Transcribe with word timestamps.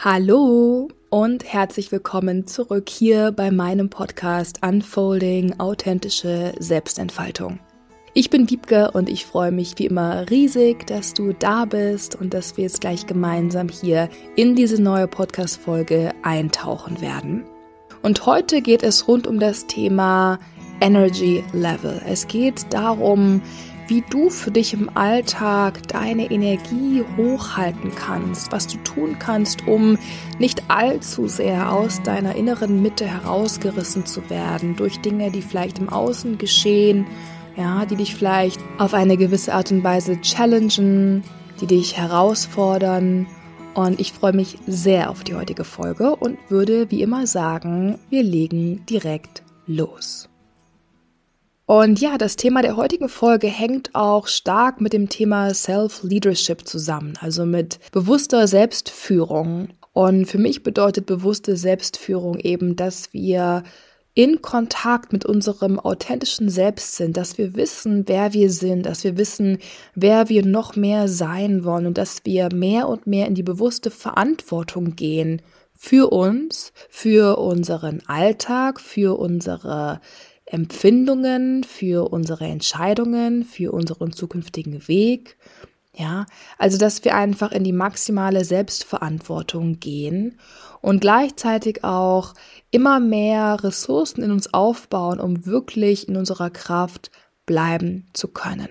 Hallo 0.00 0.86
und 1.10 1.42
herzlich 1.42 1.90
willkommen 1.90 2.46
zurück 2.46 2.88
hier 2.88 3.32
bei 3.32 3.50
meinem 3.50 3.90
Podcast 3.90 4.60
Unfolding 4.64 5.58
authentische 5.58 6.52
Selbstentfaltung. 6.60 7.58
Ich 8.14 8.30
bin 8.30 8.48
Wiebke 8.48 8.92
und 8.92 9.08
ich 9.08 9.26
freue 9.26 9.50
mich 9.50 9.76
wie 9.78 9.86
immer 9.86 10.30
riesig, 10.30 10.86
dass 10.86 11.14
du 11.14 11.32
da 11.32 11.64
bist 11.64 12.14
und 12.14 12.32
dass 12.32 12.56
wir 12.56 12.62
jetzt 12.62 12.80
gleich 12.80 13.08
gemeinsam 13.08 13.68
hier 13.68 14.08
in 14.36 14.54
diese 14.54 14.80
neue 14.80 15.08
Podcast-Folge 15.08 16.12
eintauchen 16.22 17.00
werden. 17.00 17.42
Und 18.00 18.24
heute 18.24 18.62
geht 18.62 18.84
es 18.84 19.08
rund 19.08 19.26
um 19.26 19.40
das 19.40 19.66
Thema 19.66 20.38
Energy 20.80 21.42
Level. 21.52 22.00
Es 22.06 22.28
geht 22.28 22.72
darum, 22.72 23.42
wie 23.88 24.04
du 24.08 24.30
für 24.30 24.50
dich 24.50 24.74
im 24.74 24.90
Alltag 24.96 25.88
deine 25.88 26.30
Energie 26.30 27.02
hochhalten 27.16 27.94
kannst, 27.94 28.52
was 28.52 28.66
du 28.66 28.76
tun 28.78 29.16
kannst, 29.18 29.66
um 29.66 29.98
nicht 30.38 30.62
allzu 30.68 31.26
sehr 31.26 31.72
aus 31.72 32.02
deiner 32.02 32.36
inneren 32.36 32.82
Mitte 32.82 33.06
herausgerissen 33.06 34.06
zu 34.06 34.28
werden 34.30 34.76
durch 34.76 35.00
Dinge, 35.00 35.30
die 35.30 35.42
vielleicht 35.42 35.78
im 35.78 35.88
Außen 35.88 36.38
geschehen, 36.38 37.06
ja, 37.56 37.86
die 37.86 37.96
dich 37.96 38.14
vielleicht 38.14 38.60
auf 38.78 38.94
eine 38.94 39.16
gewisse 39.16 39.54
Art 39.54 39.72
und 39.72 39.82
Weise 39.82 40.20
challengen, 40.20 41.24
die 41.60 41.66
dich 41.66 41.96
herausfordern. 41.96 43.26
Und 43.74 44.00
ich 44.00 44.12
freue 44.12 44.32
mich 44.32 44.58
sehr 44.66 45.10
auf 45.10 45.24
die 45.24 45.34
heutige 45.34 45.64
Folge 45.64 46.14
und 46.14 46.38
würde 46.48 46.90
wie 46.90 47.02
immer 47.02 47.26
sagen, 47.26 47.98
wir 48.10 48.22
legen 48.22 48.84
direkt 48.86 49.42
los. 49.66 50.27
Und 51.68 52.00
ja, 52.00 52.16
das 52.16 52.36
Thema 52.36 52.62
der 52.62 52.78
heutigen 52.78 53.10
Folge 53.10 53.46
hängt 53.46 53.94
auch 53.94 54.26
stark 54.26 54.80
mit 54.80 54.94
dem 54.94 55.10
Thema 55.10 55.52
Self-Leadership 55.52 56.66
zusammen, 56.66 57.12
also 57.20 57.44
mit 57.44 57.78
bewusster 57.92 58.48
Selbstführung. 58.48 59.68
Und 59.92 60.24
für 60.24 60.38
mich 60.38 60.62
bedeutet 60.62 61.04
bewusste 61.04 61.58
Selbstführung 61.58 62.38
eben, 62.38 62.74
dass 62.74 63.12
wir 63.12 63.64
in 64.14 64.40
Kontakt 64.40 65.12
mit 65.12 65.26
unserem 65.26 65.78
authentischen 65.78 66.48
Selbst 66.48 66.96
sind, 66.96 67.18
dass 67.18 67.36
wir 67.36 67.54
wissen, 67.54 68.04
wer 68.08 68.32
wir 68.32 68.50
sind, 68.50 68.86
dass 68.86 69.04
wir 69.04 69.18
wissen, 69.18 69.58
wer 69.94 70.30
wir 70.30 70.46
noch 70.46 70.74
mehr 70.74 71.06
sein 71.06 71.64
wollen 71.64 71.84
und 71.84 71.98
dass 71.98 72.24
wir 72.24 72.48
mehr 72.50 72.88
und 72.88 73.06
mehr 73.06 73.26
in 73.26 73.34
die 73.34 73.42
bewusste 73.42 73.90
Verantwortung 73.90 74.96
gehen 74.96 75.42
für 75.74 76.10
uns, 76.10 76.72
für 76.88 77.38
unseren 77.38 78.00
Alltag, 78.06 78.80
für 78.80 79.18
unsere 79.18 80.00
Empfindungen, 80.50 81.64
für 81.64 82.10
unsere 82.10 82.46
Entscheidungen, 82.46 83.44
für 83.44 83.72
unseren 83.72 84.12
zukünftigen 84.12 84.88
Weg. 84.88 85.36
Ja, 85.94 86.26
also 86.58 86.78
dass 86.78 87.04
wir 87.04 87.16
einfach 87.16 87.50
in 87.50 87.64
die 87.64 87.72
maximale 87.72 88.44
Selbstverantwortung 88.44 89.80
gehen 89.80 90.38
und 90.80 91.00
gleichzeitig 91.00 91.82
auch 91.82 92.34
immer 92.70 93.00
mehr 93.00 93.62
Ressourcen 93.64 94.22
in 94.22 94.30
uns 94.30 94.54
aufbauen, 94.54 95.18
um 95.18 95.44
wirklich 95.44 96.08
in 96.08 96.16
unserer 96.16 96.50
Kraft 96.50 97.10
bleiben 97.46 98.06
zu 98.12 98.28
können. 98.28 98.68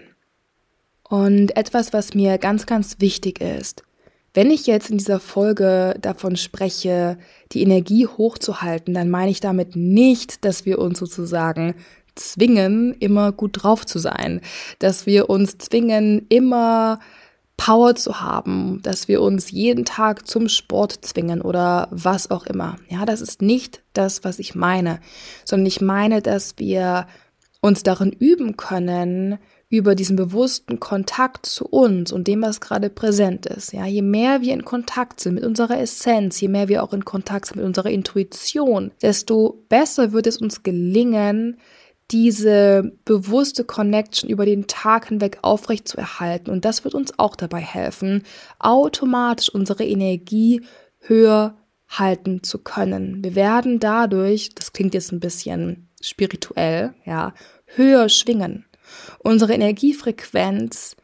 Und 1.03 1.55
etwas, 1.57 1.93
was 1.93 2.13
mir 2.13 2.37
ganz, 2.37 2.65
ganz 2.65 2.97
wichtig 2.99 3.41
ist, 3.41 3.83
wenn 4.37 4.51
ich 4.51 4.67
jetzt 4.67 4.91
in 4.91 4.99
dieser 4.99 5.19
Folge 5.19 5.95
davon 5.99 6.35
spreche, 6.35 7.17
die 7.53 7.63
Energie 7.63 8.05
hochzuhalten, 8.05 8.93
dann 8.93 9.09
meine 9.09 9.31
ich 9.31 9.39
damit 9.39 9.75
nicht, 9.75 10.45
dass 10.45 10.63
wir 10.63 10.77
uns 10.77 10.99
sozusagen 10.99 11.73
zwingen, 12.13 12.93
immer 12.99 13.31
gut 13.31 13.63
drauf 13.63 13.83
zu 13.83 13.97
sein, 13.97 14.41
dass 14.77 15.07
wir 15.07 15.31
uns 15.31 15.57
zwingen, 15.57 16.27
immer 16.29 16.99
Power 17.57 17.95
zu 17.95 18.21
haben, 18.21 18.79
dass 18.83 19.07
wir 19.07 19.23
uns 19.23 19.49
jeden 19.49 19.85
Tag 19.85 20.27
zum 20.27 20.49
Sport 20.49 20.99
zwingen 21.01 21.41
oder 21.41 21.87
was 21.89 22.29
auch 22.29 22.45
immer. 22.45 22.75
Ja, 22.89 23.07
das 23.07 23.21
ist 23.21 23.41
nicht 23.41 23.81
das, 23.93 24.23
was 24.23 24.37
ich 24.37 24.53
meine, 24.53 24.99
sondern 25.45 25.65
ich 25.65 25.81
meine, 25.81 26.21
dass 26.21 26.59
wir 26.59 27.07
uns 27.59 27.81
darin 27.81 28.11
üben 28.11 28.55
können, 28.55 29.39
über 29.69 29.95
diesen 29.95 30.15
bewussten 30.15 30.79
Kontakt 30.79 31.45
zu 31.45 31.65
uns 31.65 32.11
und 32.11 32.27
dem, 32.27 32.41
was 32.41 32.61
gerade 32.61 32.89
präsent 32.89 33.45
ist. 33.45 33.73
Ja, 33.73 33.85
je 33.85 34.01
mehr 34.01 34.41
wir 34.41 34.53
in 34.53 34.63
Kontakt 34.63 35.19
sind 35.19 35.35
mit 35.35 35.43
unserer 35.43 35.79
Essenz, 35.79 36.39
je 36.39 36.47
mehr 36.47 36.69
wir 36.69 36.83
auch 36.83 36.93
in 36.93 37.03
Kontakt 37.03 37.47
sind 37.47 37.57
mit 37.57 37.65
unserer 37.65 37.89
Intuition, 37.89 38.91
desto 39.01 39.65
besser 39.67 40.13
wird 40.13 40.27
es 40.27 40.37
uns 40.37 40.63
gelingen, 40.63 41.57
diese 42.11 42.93
bewusste 43.03 43.65
Connection 43.65 44.29
über 44.29 44.45
den 44.45 44.67
Tag 44.67 45.09
hinweg 45.09 45.39
aufrecht 45.41 45.89
zu 45.89 45.97
erhalten. 45.97 46.49
Und 46.49 46.63
das 46.63 46.85
wird 46.85 46.95
uns 46.95 47.19
auch 47.19 47.35
dabei 47.35 47.59
helfen, 47.59 48.23
automatisch 48.59 49.49
unsere 49.49 49.83
Energie 49.83 50.61
höher 50.99 51.57
halten 51.89 52.43
zu 52.43 52.59
können. 52.59 53.23
Wir 53.23 53.35
werden 53.35 53.79
dadurch, 53.79 54.55
das 54.55 54.71
klingt 54.71 54.93
jetzt 54.93 55.11
ein 55.11 55.19
bisschen 55.19 55.89
spirituell, 56.01 56.93
ja, 57.05 57.33
höher 57.65 58.07
schwingen. 58.07 58.66
Unsere 59.19 59.53
Energiefrequenz 59.53 60.95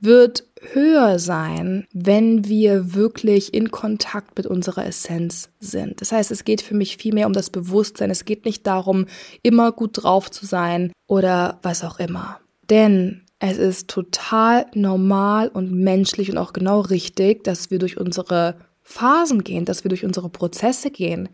wird 0.00 0.44
höher 0.72 1.18
sein, 1.18 1.86
wenn 1.92 2.46
wir 2.46 2.94
wirklich 2.94 3.54
in 3.54 3.70
Kontakt 3.70 4.36
mit 4.36 4.46
unserer 4.46 4.86
Essenz 4.86 5.50
sind. 5.60 6.00
Das 6.00 6.12
heißt, 6.12 6.30
es 6.30 6.44
geht 6.44 6.62
für 6.62 6.74
mich 6.74 6.96
viel 6.96 7.14
mehr 7.14 7.26
um 7.26 7.32
das 7.32 7.50
Bewusstsein. 7.50 8.10
Es 8.10 8.24
geht 8.24 8.44
nicht 8.44 8.66
darum, 8.66 9.06
immer 9.42 9.72
gut 9.72 10.02
drauf 10.02 10.30
zu 10.30 10.46
sein 10.46 10.92
oder 11.06 11.58
was 11.62 11.84
auch 11.84 11.98
immer. 11.98 12.40
Denn 12.70 13.22
es 13.38 13.58
ist 13.58 13.88
total 13.88 14.66
normal 14.74 15.48
und 15.48 15.72
menschlich 15.72 16.30
und 16.30 16.38
auch 16.38 16.52
genau 16.52 16.80
richtig, 16.80 17.44
dass 17.44 17.70
wir 17.70 17.78
durch 17.78 17.98
unsere 17.98 18.56
Phasen 18.82 19.44
gehen, 19.44 19.64
dass 19.64 19.84
wir 19.84 19.88
durch 19.88 20.04
unsere 20.04 20.28
Prozesse 20.28 20.90
gehen, 20.90 21.28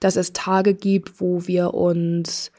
dass 0.00 0.16
es 0.16 0.32
Tage 0.32 0.74
gibt, 0.74 1.20
wo 1.20 1.46
wir 1.46 1.74
uns 1.74 2.52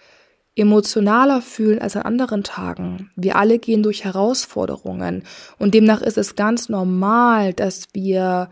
emotionaler 0.56 1.42
fühlen 1.42 1.80
als 1.80 1.96
an 1.96 2.04
anderen 2.04 2.44
Tagen. 2.44 3.10
Wir 3.16 3.38
alle 3.38 3.58
gehen 3.60 3.84
durch 3.84 4.04
Herausforderungen 4.04 5.24
und 5.58 5.74
demnach 5.74 6.02
ist 6.02 6.18
es 6.18 6.36
ganz 6.36 6.70
normal, 6.70 7.54
dass 7.54 7.88
wir 7.94 8.50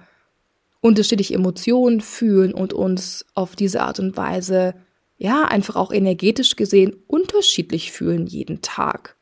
unterschiedliche 0.82 1.36
Emotionen 1.36 2.02
fühlen 2.02 2.54
und 2.54 2.74
uns 2.74 3.26
auf 3.36 3.56
diese 3.56 3.82
Art 3.82 4.00
und 4.00 4.18
Weise 4.18 4.74
ja 5.18 5.44
einfach 5.44 5.76
auch 5.76 5.92
energetisch 5.92 6.56
gesehen 6.56 6.96
unterschiedlich 7.06 7.92
fühlen 7.92 8.26
jeden 8.26 8.62
Tag. 8.62 9.16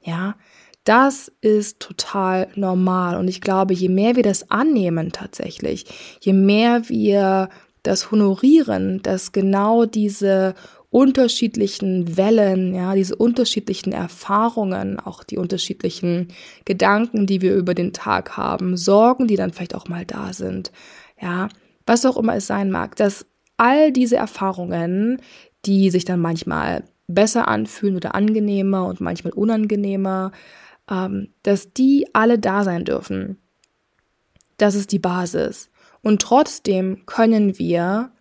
Ja, 0.00 0.36
das 0.84 1.32
ist 1.40 1.80
total 1.80 2.48
normal 2.54 3.16
und 3.16 3.26
ich 3.26 3.40
glaube, 3.40 3.74
je 3.74 3.88
mehr 3.88 4.14
wir 4.14 4.22
das 4.22 4.50
annehmen 4.50 5.10
tatsächlich, 5.10 5.86
je 6.20 6.34
mehr 6.34 6.88
wir 6.88 7.48
das 7.82 8.10
honorieren, 8.10 9.02
dass 9.02 9.32
genau 9.32 9.86
diese 9.86 10.54
unterschiedlichen 10.94 12.16
Wellen, 12.16 12.72
ja, 12.72 12.94
diese 12.94 13.16
unterschiedlichen 13.16 13.92
Erfahrungen, 13.92 15.00
auch 15.00 15.24
die 15.24 15.38
unterschiedlichen 15.38 16.28
Gedanken, 16.64 17.26
die 17.26 17.42
wir 17.42 17.56
über 17.56 17.74
den 17.74 17.92
Tag 17.92 18.36
haben, 18.36 18.76
Sorgen, 18.76 19.26
die 19.26 19.34
dann 19.34 19.50
vielleicht 19.50 19.74
auch 19.74 19.88
mal 19.88 20.06
da 20.06 20.32
sind, 20.32 20.70
ja, 21.20 21.48
was 21.84 22.06
auch 22.06 22.16
immer 22.16 22.36
es 22.36 22.46
sein 22.46 22.70
mag, 22.70 22.94
dass 22.94 23.26
all 23.56 23.90
diese 23.90 24.14
Erfahrungen, 24.14 25.20
die 25.66 25.90
sich 25.90 26.04
dann 26.04 26.20
manchmal 26.20 26.84
besser 27.08 27.48
anfühlen 27.48 27.96
oder 27.96 28.14
angenehmer 28.14 28.86
und 28.86 29.00
manchmal 29.00 29.32
unangenehmer, 29.32 30.30
ähm, 30.88 31.30
dass 31.42 31.72
die 31.72 32.06
alle 32.12 32.38
da 32.38 32.62
sein 32.62 32.84
dürfen. 32.84 33.38
Das 34.58 34.76
ist 34.76 34.92
die 34.92 35.00
Basis. 35.00 35.70
Und 36.02 36.22
trotzdem 36.22 37.04
können 37.04 37.58
wir 37.58 38.12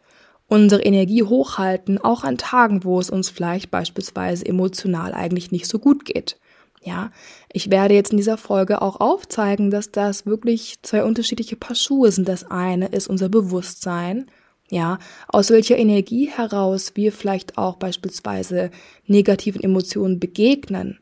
unsere 0.53 0.83
Energie 0.83 1.23
hochhalten, 1.23 1.97
auch 1.97 2.23
an 2.23 2.37
Tagen, 2.37 2.83
wo 2.83 2.99
es 2.99 3.09
uns 3.09 3.31
vielleicht 3.31 3.71
beispielsweise 3.71 4.45
emotional 4.45 5.15
eigentlich 5.15 5.51
nicht 5.51 5.65
so 5.65 5.79
gut 5.79 6.05
geht. 6.05 6.37
Ja, 6.83 7.09
ich 7.51 7.71
werde 7.71 7.95
jetzt 7.95 8.11
in 8.11 8.17
dieser 8.17 8.37
Folge 8.37 8.83
auch 8.83 8.99
aufzeigen, 8.99 9.71
dass 9.71 9.89
das 9.91 10.27
wirklich 10.27 10.75
zwei 10.83 11.05
unterschiedliche 11.05 11.55
Paar 11.55 11.75
Schuhe 11.75 12.11
sind. 12.11 12.29
Das 12.29 12.51
eine 12.51 12.85
ist 12.89 13.07
unser 13.07 13.29
Bewusstsein, 13.29 14.27
ja, 14.69 14.99
aus 15.27 15.49
welcher 15.49 15.77
Energie 15.77 16.29
heraus 16.29 16.91
wir 16.93 17.11
vielleicht 17.11 17.57
auch 17.57 17.77
beispielsweise 17.77 18.69
negativen 19.07 19.63
Emotionen 19.63 20.19
begegnen. 20.19 20.99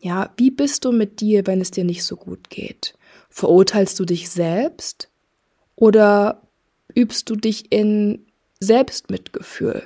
Ja, 0.00 0.30
wie 0.36 0.52
bist 0.52 0.84
du 0.84 0.92
mit 0.92 1.20
dir, 1.20 1.48
wenn 1.48 1.60
es 1.60 1.72
dir 1.72 1.84
nicht 1.84 2.04
so 2.04 2.14
gut 2.14 2.48
geht? 2.48 2.94
Verurteilst 3.28 3.98
du 3.98 4.04
dich 4.04 4.30
selbst 4.30 5.10
oder 5.74 6.42
übst 6.94 7.28
du 7.28 7.34
dich 7.34 7.72
in 7.72 8.26
Selbstmitgefühl. 8.64 9.82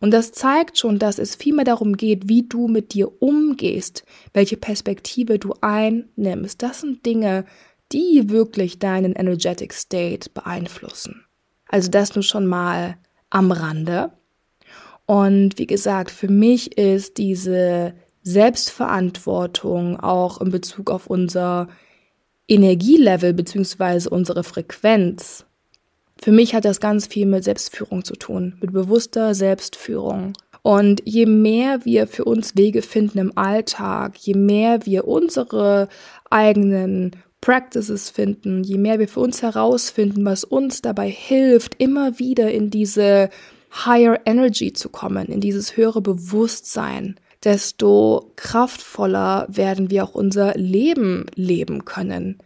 Und 0.00 0.10
das 0.10 0.32
zeigt 0.32 0.78
schon, 0.78 0.98
dass 0.98 1.18
es 1.18 1.36
vielmehr 1.36 1.64
darum 1.64 1.96
geht, 1.96 2.28
wie 2.28 2.42
du 2.42 2.66
mit 2.66 2.92
dir 2.92 3.22
umgehst, 3.22 4.04
welche 4.34 4.56
Perspektive 4.56 5.38
du 5.38 5.54
einnimmst. 5.60 6.62
Das 6.62 6.80
sind 6.80 7.06
Dinge, 7.06 7.44
die 7.92 8.28
wirklich 8.28 8.78
deinen 8.78 9.12
Energetic 9.12 9.72
State 9.72 10.30
beeinflussen. 10.30 11.24
Also 11.68 11.90
das 11.90 12.14
nur 12.14 12.24
schon 12.24 12.46
mal 12.46 12.96
am 13.30 13.52
Rande. 13.52 14.10
Und 15.06 15.58
wie 15.58 15.66
gesagt, 15.66 16.10
für 16.10 16.28
mich 16.28 16.76
ist 16.76 17.18
diese 17.18 17.94
Selbstverantwortung 18.22 20.00
auch 20.00 20.40
in 20.40 20.50
Bezug 20.50 20.90
auf 20.90 21.06
unser 21.06 21.68
Energielevel 22.48 23.34
beziehungsweise 23.34 24.10
unsere 24.10 24.42
Frequenz 24.42 25.44
Für 26.22 26.30
mich 26.30 26.54
hat 26.54 26.64
das 26.64 26.78
ganz 26.78 27.08
viel 27.08 27.26
mit 27.26 27.42
Selbstführung 27.42 28.04
zu 28.04 28.14
tun, 28.14 28.54
mit 28.60 28.72
bewusster 28.72 29.34
Selbstführung. 29.34 30.34
Und 30.62 31.02
je 31.04 31.26
mehr 31.26 31.84
wir 31.84 32.06
für 32.06 32.24
uns 32.24 32.54
Wege 32.56 32.82
finden 32.82 33.18
im 33.18 33.36
Alltag, 33.36 34.16
je 34.18 34.34
mehr 34.34 34.86
wir 34.86 35.08
unsere 35.08 35.88
eigenen 36.30 37.16
Practices 37.40 38.08
finden, 38.08 38.62
je 38.62 38.78
mehr 38.78 39.00
wir 39.00 39.08
für 39.08 39.18
uns 39.18 39.42
herausfinden, 39.42 40.24
was 40.24 40.44
uns 40.44 40.80
dabei 40.80 41.10
hilft, 41.10 41.82
immer 41.82 42.20
wieder 42.20 42.52
in 42.52 42.70
diese 42.70 43.28
Higher 43.84 44.20
Energy 44.24 44.72
zu 44.72 44.90
kommen, 44.90 45.26
in 45.26 45.40
dieses 45.40 45.76
höhere 45.76 46.02
Bewusstsein, 46.02 47.16
desto 47.42 48.30
kraftvoller 48.36 49.48
werden 49.48 49.90
wir 49.90 50.04
auch 50.04 50.14
unser 50.14 50.54
Leben 50.54 51.26
leben 51.34 51.84
können. 51.84 52.38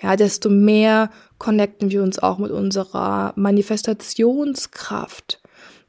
Ja, 0.00 0.16
desto 0.16 0.50
mehr 0.50 1.10
connecten 1.38 1.90
wir 1.90 2.02
uns 2.02 2.18
auch 2.18 2.38
mit 2.38 2.50
unserer 2.50 3.32
Manifestationskraft. 3.36 5.40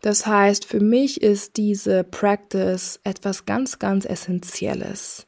Das 0.02 0.28
heißt, 0.28 0.66
für 0.66 0.80
mich 0.80 1.22
ist 1.22 1.58
diese 1.58 2.04
Practice 2.04 3.00
etwas 3.04 3.46
ganz, 3.46 3.80
ganz 3.80 4.06
Essentielles. 4.06 5.26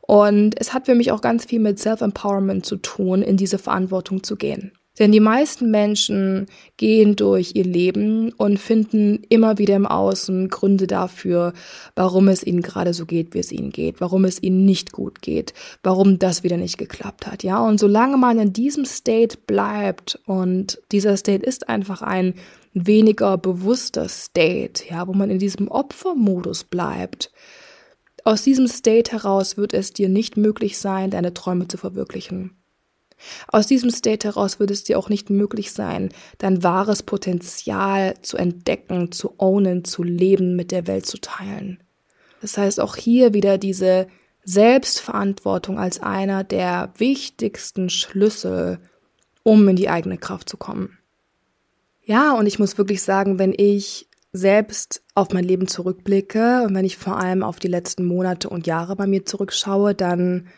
Und 0.00 0.58
es 0.60 0.72
hat 0.72 0.86
für 0.86 0.94
mich 0.94 1.10
auch 1.10 1.20
ganz 1.20 1.44
viel 1.44 1.60
mit 1.60 1.78
Self-Empowerment 1.78 2.64
zu 2.64 2.76
tun, 2.76 3.22
in 3.22 3.36
diese 3.36 3.58
Verantwortung 3.58 4.22
zu 4.22 4.36
gehen. 4.36 4.72
Denn 4.98 5.10
die 5.10 5.20
meisten 5.20 5.70
Menschen 5.72 6.46
gehen 6.76 7.16
durch 7.16 7.52
ihr 7.54 7.64
Leben 7.64 8.32
und 8.32 8.60
finden 8.60 9.24
immer 9.28 9.58
wieder 9.58 9.74
im 9.74 9.86
Außen 9.86 10.48
Gründe 10.48 10.86
dafür, 10.86 11.52
warum 11.96 12.28
es 12.28 12.44
ihnen 12.44 12.62
gerade 12.62 12.94
so 12.94 13.04
geht, 13.04 13.34
wie 13.34 13.40
es 13.40 13.50
ihnen 13.50 13.70
geht, 13.70 14.00
warum 14.00 14.24
es 14.24 14.40
ihnen 14.40 14.64
nicht 14.64 14.92
gut 14.92 15.20
geht, 15.20 15.52
warum 15.82 16.20
das 16.20 16.44
wieder 16.44 16.56
nicht 16.56 16.78
geklappt 16.78 17.26
hat, 17.26 17.42
ja. 17.42 17.58
Und 17.58 17.80
solange 17.80 18.16
man 18.16 18.38
in 18.38 18.52
diesem 18.52 18.84
State 18.84 19.38
bleibt 19.46 20.20
und 20.26 20.80
dieser 20.92 21.16
State 21.16 21.44
ist 21.44 21.68
einfach 21.68 22.02
ein 22.02 22.34
weniger 22.72 23.36
bewusster 23.36 24.08
State, 24.08 24.84
ja, 24.88 25.08
wo 25.08 25.12
man 25.12 25.30
in 25.30 25.38
diesem 25.38 25.68
Opfermodus 25.68 26.64
bleibt, 26.64 27.32
aus 28.24 28.42
diesem 28.42 28.68
State 28.68 29.12
heraus 29.12 29.56
wird 29.56 29.74
es 29.74 29.92
dir 29.92 30.08
nicht 30.08 30.36
möglich 30.36 30.78
sein, 30.78 31.10
deine 31.10 31.34
Träume 31.34 31.68
zu 31.68 31.76
verwirklichen. 31.76 32.63
Aus 33.48 33.66
diesem 33.66 33.90
State 33.90 34.26
heraus 34.26 34.60
wird 34.60 34.70
es 34.70 34.84
dir 34.84 34.98
auch 34.98 35.08
nicht 35.08 35.30
möglich 35.30 35.72
sein, 35.72 36.10
dein 36.38 36.62
wahres 36.62 37.02
Potenzial 37.02 38.14
zu 38.22 38.36
entdecken, 38.36 39.12
zu 39.12 39.34
ownen, 39.38 39.84
zu 39.84 40.02
leben, 40.02 40.56
mit 40.56 40.70
der 40.70 40.86
Welt 40.86 41.06
zu 41.06 41.18
teilen. 41.18 41.78
Das 42.40 42.58
heißt 42.58 42.80
auch 42.80 42.96
hier 42.96 43.32
wieder 43.32 43.56
diese 43.56 44.06
Selbstverantwortung 44.44 45.78
als 45.78 46.00
einer 46.00 46.44
der 46.44 46.92
wichtigsten 46.98 47.88
Schlüssel, 47.88 48.78
um 49.42 49.66
in 49.68 49.76
die 49.76 49.88
eigene 49.88 50.18
Kraft 50.18 50.48
zu 50.48 50.56
kommen. 50.56 50.98
Ja, 52.04 52.34
und 52.34 52.46
ich 52.46 52.58
muss 52.58 52.76
wirklich 52.76 53.02
sagen, 53.02 53.38
wenn 53.38 53.54
ich 53.56 54.08
selbst 54.32 55.02
auf 55.14 55.32
mein 55.32 55.44
Leben 55.44 55.68
zurückblicke 55.68 56.64
und 56.64 56.74
wenn 56.74 56.84
ich 56.84 56.98
vor 56.98 57.18
allem 57.18 57.42
auf 57.42 57.58
die 57.58 57.68
letzten 57.68 58.04
Monate 58.04 58.50
und 58.50 58.66
Jahre 58.66 58.96
bei 58.96 59.06
mir 59.06 59.24
zurückschaue, 59.24 59.94
dann 59.94 60.48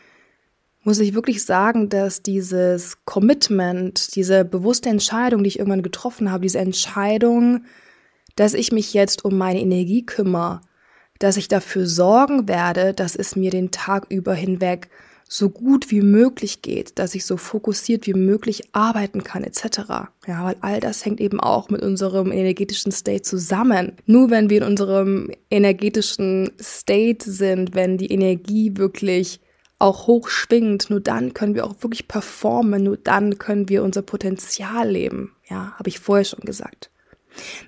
muss 0.86 1.00
ich 1.00 1.14
wirklich 1.14 1.44
sagen, 1.44 1.88
dass 1.88 2.22
dieses 2.22 3.04
Commitment, 3.04 4.14
diese 4.14 4.44
bewusste 4.44 4.88
Entscheidung, 4.88 5.42
die 5.42 5.48
ich 5.48 5.58
irgendwann 5.58 5.82
getroffen 5.82 6.30
habe, 6.30 6.42
diese 6.42 6.60
Entscheidung, 6.60 7.64
dass 8.36 8.54
ich 8.54 8.70
mich 8.70 8.94
jetzt 8.94 9.24
um 9.24 9.36
meine 9.36 9.60
Energie 9.60 10.06
kümmere, 10.06 10.60
dass 11.18 11.36
ich 11.36 11.48
dafür 11.48 11.86
sorgen 11.86 12.46
werde, 12.46 12.94
dass 12.94 13.16
es 13.16 13.34
mir 13.34 13.50
den 13.50 13.72
Tag 13.72 14.06
über 14.10 14.34
hinweg 14.34 14.88
so 15.28 15.50
gut 15.50 15.90
wie 15.90 16.02
möglich 16.02 16.62
geht, 16.62 17.00
dass 17.00 17.16
ich 17.16 17.24
so 17.24 17.36
fokussiert 17.36 18.06
wie 18.06 18.14
möglich 18.14 18.68
arbeiten 18.70 19.24
kann, 19.24 19.42
etc. 19.42 19.88
Ja, 20.28 20.44
weil 20.44 20.56
all 20.60 20.78
das 20.78 21.04
hängt 21.04 21.20
eben 21.20 21.40
auch 21.40 21.68
mit 21.68 21.82
unserem 21.82 22.30
energetischen 22.30 22.92
State 22.92 23.22
zusammen. 23.22 23.94
Nur 24.06 24.30
wenn 24.30 24.50
wir 24.50 24.58
in 24.58 24.68
unserem 24.68 25.32
energetischen 25.50 26.52
State 26.62 27.28
sind, 27.28 27.74
wenn 27.74 27.98
die 27.98 28.12
Energie 28.12 28.76
wirklich 28.76 29.40
auch 29.78 30.06
hoch 30.06 30.28
schwingt, 30.28 30.88
nur 30.90 31.00
dann 31.00 31.34
können 31.34 31.54
wir 31.54 31.66
auch 31.66 31.74
wirklich 31.80 32.08
performen, 32.08 32.84
nur 32.84 32.96
dann 32.96 33.38
können 33.38 33.68
wir 33.68 33.82
unser 33.82 34.02
Potenzial 34.02 34.88
leben. 34.88 35.36
Ja, 35.48 35.74
habe 35.78 35.88
ich 35.88 35.98
vorher 35.98 36.24
schon 36.24 36.40
gesagt. 36.40 36.90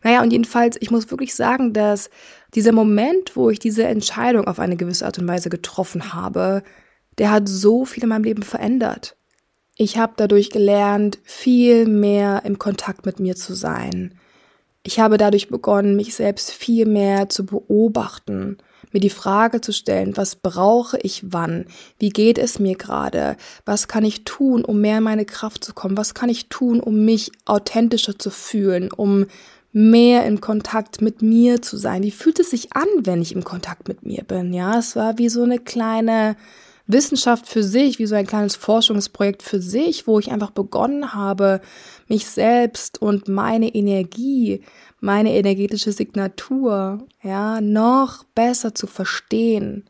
Naja, 0.02 0.22
und 0.22 0.32
jedenfalls, 0.32 0.78
ich 0.80 0.90
muss 0.90 1.10
wirklich 1.10 1.34
sagen, 1.34 1.74
dass 1.74 2.08
dieser 2.54 2.72
Moment, 2.72 3.36
wo 3.36 3.50
ich 3.50 3.58
diese 3.58 3.84
Entscheidung 3.84 4.46
auf 4.46 4.58
eine 4.58 4.76
gewisse 4.76 5.04
Art 5.04 5.18
und 5.18 5.28
Weise 5.28 5.50
getroffen 5.50 6.14
habe, 6.14 6.62
der 7.18 7.30
hat 7.30 7.48
so 7.48 7.84
viel 7.84 8.04
in 8.04 8.08
meinem 8.08 8.24
Leben 8.24 8.42
verändert. 8.42 9.16
Ich 9.76 9.98
habe 9.98 10.14
dadurch 10.16 10.50
gelernt, 10.50 11.18
viel 11.24 11.86
mehr 11.86 12.42
im 12.44 12.58
Kontakt 12.58 13.04
mit 13.04 13.20
mir 13.20 13.36
zu 13.36 13.54
sein. 13.54 14.14
Ich 14.82 14.98
habe 14.98 15.18
dadurch 15.18 15.48
begonnen, 15.48 15.96
mich 15.96 16.14
selbst 16.14 16.50
viel 16.50 16.86
mehr 16.86 17.28
zu 17.28 17.44
beobachten 17.44 18.56
mir 18.92 19.00
die 19.00 19.10
Frage 19.10 19.60
zu 19.60 19.72
stellen, 19.72 20.16
was 20.16 20.36
brauche 20.36 20.98
ich 20.98 21.22
wann? 21.32 21.66
Wie 21.98 22.10
geht 22.10 22.38
es 22.38 22.58
mir 22.58 22.76
gerade? 22.76 23.36
Was 23.64 23.88
kann 23.88 24.04
ich 24.04 24.24
tun, 24.24 24.64
um 24.64 24.80
mehr 24.80 24.98
in 24.98 25.04
meine 25.04 25.24
Kraft 25.24 25.64
zu 25.64 25.74
kommen? 25.74 25.96
Was 25.96 26.14
kann 26.14 26.28
ich 26.28 26.48
tun, 26.48 26.80
um 26.80 27.04
mich 27.04 27.32
authentischer 27.44 28.18
zu 28.18 28.30
fühlen, 28.30 28.90
um 28.92 29.26
mehr 29.72 30.24
in 30.24 30.40
Kontakt 30.40 31.02
mit 31.02 31.22
mir 31.22 31.62
zu 31.62 31.76
sein? 31.76 32.02
Wie 32.02 32.10
fühlt 32.10 32.40
es 32.40 32.50
sich 32.50 32.72
an, 32.72 32.88
wenn 32.98 33.22
ich 33.22 33.32
im 33.32 33.44
Kontakt 33.44 33.88
mit 33.88 34.04
mir 34.04 34.24
bin? 34.24 34.52
Ja, 34.52 34.78
es 34.78 34.96
war 34.96 35.18
wie 35.18 35.28
so 35.28 35.42
eine 35.42 35.58
kleine 35.58 36.36
Wissenschaft 36.88 37.46
für 37.46 37.62
sich, 37.62 37.98
wie 37.98 38.06
so 38.06 38.14
ein 38.14 38.26
kleines 38.26 38.56
Forschungsprojekt 38.56 39.42
für 39.42 39.60
sich, 39.60 40.06
wo 40.06 40.18
ich 40.18 40.32
einfach 40.32 40.50
begonnen 40.50 41.14
habe, 41.14 41.60
mich 42.08 42.26
selbst 42.26 43.00
und 43.00 43.28
meine 43.28 43.74
Energie 43.74 44.62
meine 45.00 45.34
energetische 45.34 45.92
Signatur, 45.92 47.06
ja, 47.22 47.60
noch 47.60 48.24
besser 48.34 48.74
zu 48.74 48.86
verstehen. 48.86 49.84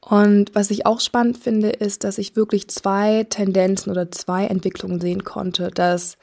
Und 0.00 0.54
was 0.54 0.70
ich 0.70 0.86
auch 0.86 1.00
spannend 1.00 1.36
finde, 1.36 1.70
ist, 1.70 2.04
dass 2.04 2.18
ich 2.18 2.36
wirklich 2.36 2.68
zwei 2.68 3.24
Tendenzen 3.28 3.90
oder 3.90 4.10
zwei 4.10 4.46
Entwicklungen 4.46 5.00
sehen 5.00 5.24
konnte, 5.24 5.70
dass 5.70 6.16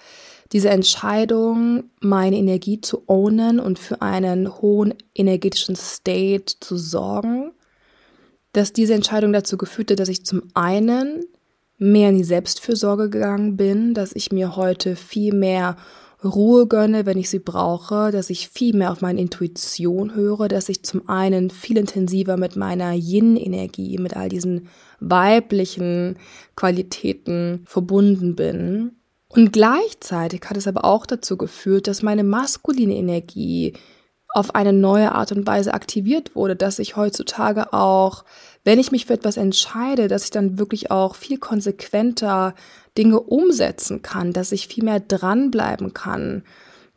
diese 0.52 0.70
Entscheidung, 0.70 1.86
meine 2.00 2.38
Energie 2.38 2.82
zu 2.82 3.04
ownen 3.08 3.60
und 3.60 3.78
für 3.78 4.02
einen 4.02 4.62
hohen 4.62 4.94
energetischen 5.14 5.76
State 5.76 6.56
zu 6.60 6.78
sorgen, 6.78 7.52
dass 8.56 8.74
diese 8.74 8.94
Entscheidung 8.94 9.34
dazu 9.34 9.58
geführt 9.58 9.92
hat, 9.92 10.00
dass 10.00 10.10
ich 10.10 10.26
zum 10.26 10.44
einen 10.54 11.26
mehr 11.78 12.10
in 12.10 12.18
die 12.18 12.24
Selbstfürsorge 12.24 13.10
gegangen 13.10 13.58
bin, 13.58 13.94
dass 13.94 14.16
ich 14.16 14.32
mir 14.32 14.56
heute 14.56 14.96
viel 14.96 15.34
mehr 15.34 15.76
Ruhe 16.24 16.66
gönne, 16.68 17.06
wenn 17.06 17.18
ich 17.18 17.30
sie 17.30 17.40
brauche, 17.40 18.12
dass 18.12 18.30
ich 18.30 18.48
viel 18.48 18.76
mehr 18.76 18.92
auf 18.92 19.02
meine 19.02 19.20
Intuition 19.20 20.16
höre, 20.16 20.48
dass 20.48 20.70
ich 20.70 20.84
zum 20.84 21.08
einen 21.10 21.50
viel 21.50 21.78
intensiver 21.78 22.38
mit 22.38 22.56
meiner 22.56 22.94
Yin-Energie, 22.94 23.98
mit 23.98 24.16
all 24.16 24.30
diesen 24.30 24.70
weiblichen 25.00 26.18
Qualitäten 26.56 27.62
verbunden 27.66 28.36
bin. 28.36 28.94
Und 29.28 29.52
gleichzeitig 29.52 30.42
hat 30.50 30.56
es 30.56 30.68
aber 30.68 30.86
auch 30.86 31.06
dazu 31.06 31.38
geführt, 31.38 31.88
dass 31.88 32.02
meine 32.02 32.24
maskuline 32.24 32.96
Energie 32.96 33.74
auf 34.36 34.54
eine 34.54 34.74
neue 34.74 35.14
Art 35.14 35.32
und 35.32 35.48
Weise 35.48 35.74
aktiviert 35.74 36.36
wurde, 36.36 36.58
dass 36.58 36.80
ich 36.80 36.98
heutzutage 36.98 37.72
auch, 37.72 38.26
wenn 38.66 38.80
ich 38.80 38.92
mich 38.92 39.06
für 39.06 39.14
etwas 39.14 39.38
entscheide, 39.38 40.10
dass 40.10 40.26
ich 40.26 40.30
dann 40.30 40.60
wirklich 40.60 40.92
auch 40.92 41.16
viel 41.16 41.38
konsequenter 41.38 42.54
Dinge 42.98 43.22
umsetzen 43.22 44.02
kann, 44.02 44.34
dass 44.34 44.52
ich 44.52 44.68
viel 44.68 44.84
mehr 44.84 45.00
dranbleiben 45.00 45.94
kann, 45.94 46.44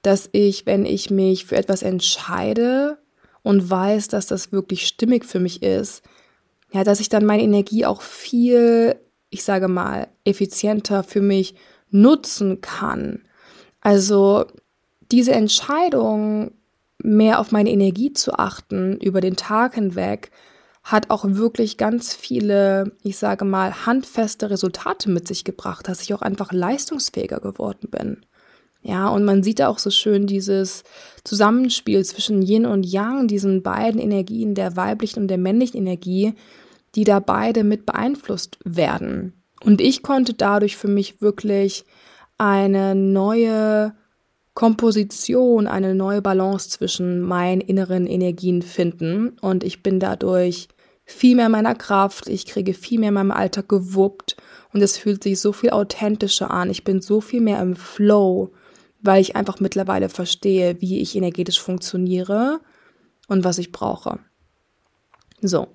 dass 0.02 0.28
ich, 0.32 0.66
wenn 0.66 0.84
ich 0.84 1.10
mich 1.10 1.46
für 1.46 1.54
etwas 1.54 1.82
entscheide 1.82 2.98
und 3.44 3.70
weiß, 3.70 4.08
dass 4.08 4.26
das 4.26 4.50
wirklich 4.50 4.88
stimmig 4.88 5.24
für 5.24 5.38
mich 5.38 5.62
ist, 5.62 6.02
ja, 6.72 6.82
dass 6.82 6.98
ich 6.98 7.08
dann 7.08 7.24
meine 7.24 7.44
Energie 7.44 7.86
auch 7.86 8.02
viel, 8.02 8.96
ich 9.30 9.44
sage 9.44 9.68
mal, 9.68 10.08
effizienter 10.24 11.04
für 11.04 11.20
mich 11.20 11.54
nutzen 11.88 12.60
kann. 12.60 13.22
Also 13.80 14.46
diese 15.12 15.32
Entscheidung, 15.32 16.50
mehr 17.02 17.40
auf 17.40 17.52
meine 17.52 17.70
Energie 17.70 18.12
zu 18.12 18.32
achten 18.32 18.98
über 19.00 19.20
den 19.20 19.36
Tag 19.36 19.74
hinweg, 19.74 20.30
hat 20.82 21.10
auch 21.10 21.24
wirklich 21.24 21.76
ganz 21.76 22.14
viele, 22.14 22.92
ich 23.02 23.18
sage 23.18 23.44
mal, 23.44 23.86
handfeste 23.86 24.50
Resultate 24.50 25.10
mit 25.10 25.28
sich 25.28 25.44
gebracht, 25.44 25.86
dass 25.88 26.02
ich 26.02 26.14
auch 26.14 26.22
einfach 26.22 26.52
leistungsfähiger 26.52 27.40
geworden 27.40 27.88
bin. 27.90 28.24
Ja, 28.80 29.08
und 29.08 29.24
man 29.24 29.42
sieht 29.42 29.60
auch 29.60 29.78
so 29.78 29.90
schön 29.90 30.26
dieses 30.26 30.84
Zusammenspiel 31.24 32.04
zwischen 32.04 32.42
Yin 32.42 32.64
und 32.64 32.86
Yang, 32.86 33.28
diesen 33.28 33.62
beiden 33.62 34.00
Energien, 34.00 34.54
der 34.54 34.76
weiblichen 34.76 35.22
und 35.22 35.28
der 35.28 35.38
männlichen 35.38 35.78
Energie, 35.78 36.34
die 36.94 37.04
da 37.04 37.20
beide 37.20 37.64
mit 37.64 37.84
beeinflusst 37.84 38.58
werden. 38.64 39.42
Und 39.62 39.80
ich 39.80 40.02
konnte 40.02 40.34
dadurch 40.34 40.76
für 40.76 40.88
mich 40.88 41.20
wirklich 41.20 41.84
eine 42.38 42.94
neue 42.94 43.94
Komposition, 44.58 45.66
eine 45.66 45.94
neue 45.94 46.20
Balance 46.20 46.68
zwischen 46.68 47.20
meinen 47.20 47.60
inneren 47.60 48.06
Energien 48.06 48.62
finden. 48.62 49.38
Und 49.40 49.62
ich 49.62 49.82
bin 49.82 50.00
dadurch 50.00 50.68
viel 51.04 51.36
mehr 51.36 51.48
meiner 51.48 51.74
Kraft, 51.74 52.28
ich 52.28 52.44
kriege 52.44 52.74
viel 52.74 52.98
mehr 52.98 53.08
in 53.08 53.14
meinem 53.14 53.30
Alltag 53.30 53.68
gewuppt 53.68 54.36
und 54.72 54.82
es 54.82 54.98
fühlt 54.98 55.22
sich 55.22 55.40
so 55.40 55.52
viel 55.52 55.70
authentischer 55.70 56.50
an. 56.50 56.70
Ich 56.70 56.84
bin 56.84 57.00
so 57.00 57.20
viel 57.20 57.40
mehr 57.40 57.62
im 57.62 57.76
Flow 57.76 58.52
weil 59.00 59.20
ich 59.20 59.36
einfach 59.36 59.60
mittlerweile 59.60 60.08
verstehe, 60.08 60.80
wie 60.80 61.00
ich 61.00 61.16
energetisch 61.16 61.60
funktioniere 61.60 62.60
und 63.28 63.44
was 63.44 63.58
ich 63.58 63.72
brauche. 63.72 64.18
So, 65.40 65.68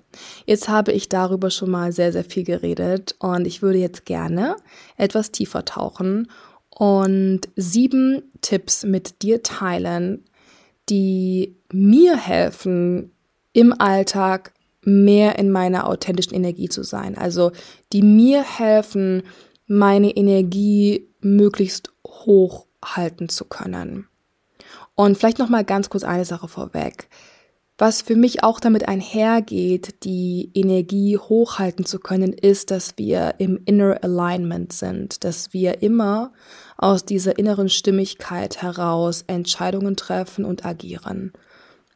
jetzt 0.44 0.68
habe 0.68 0.92
ich 0.92 1.08
darüber 1.08 1.50
schon 1.50 1.70
mal 1.70 1.90
sehr, 1.90 2.12
sehr 2.12 2.24
viel 2.24 2.44
geredet 2.44 3.16
und 3.18 3.46
ich 3.46 3.62
würde 3.62 3.78
jetzt 3.78 4.04
gerne 4.04 4.56
etwas 4.98 5.32
tiefer 5.32 5.64
tauchen 5.64 6.30
und 6.74 7.42
sieben 7.56 8.22
Tipps 8.40 8.84
mit 8.84 9.22
dir 9.22 9.42
teilen, 9.42 10.24
die 10.88 11.56
mir 11.72 12.16
helfen, 12.16 13.12
im 13.52 13.72
Alltag 13.80 14.52
mehr 14.82 15.38
in 15.38 15.50
meiner 15.50 15.86
authentischen 15.86 16.34
Energie 16.34 16.68
zu 16.68 16.82
sein. 16.82 17.16
Also 17.16 17.52
die 17.92 18.02
mir 18.02 18.42
helfen, 18.42 19.22
meine 19.66 20.10
Energie 20.10 21.08
möglichst 21.20 21.92
hoch 22.06 22.66
halten 22.84 23.28
zu 23.28 23.44
können. 23.44 24.08
Und 24.94 25.16
vielleicht 25.16 25.38
noch 25.38 25.48
mal 25.48 25.64
ganz 25.64 25.88
kurz 25.88 26.04
eine 26.04 26.24
Sache 26.24 26.48
vorweg. 26.48 27.08
Was 27.76 28.02
für 28.02 28.14
mich 28.14 28.44
auch 28.44 28.60
damit 28.60 28.86
einhergeht, 28.86 30.04
die 30.04 30.50
Energie 30.54 31.18
hochhalten 31.18 31.84
zu 31.84 31.98
können, 31.98 32.32
ist, 32.32 32.70
dass 32.70 32.96
wir 32.98 33.34
im 33.38 33.60
Inner 33.64 33.98
Alignment 34.02 34.72
sind, 34.72 35.24
dass 35.24 35.52
wir 35.52 35.82
immer 35.82 36.32
aus 36.76 37.04
dieser 37.04 37.38
inneren 37.38 37.68
Stimmigkeit 37.68 38.62
heraus 38.62 39.24
Entscheidungen 39.26 39.96
treffen 39.96 40.44
und 40.44 40.64
agieren. 40.64 41.32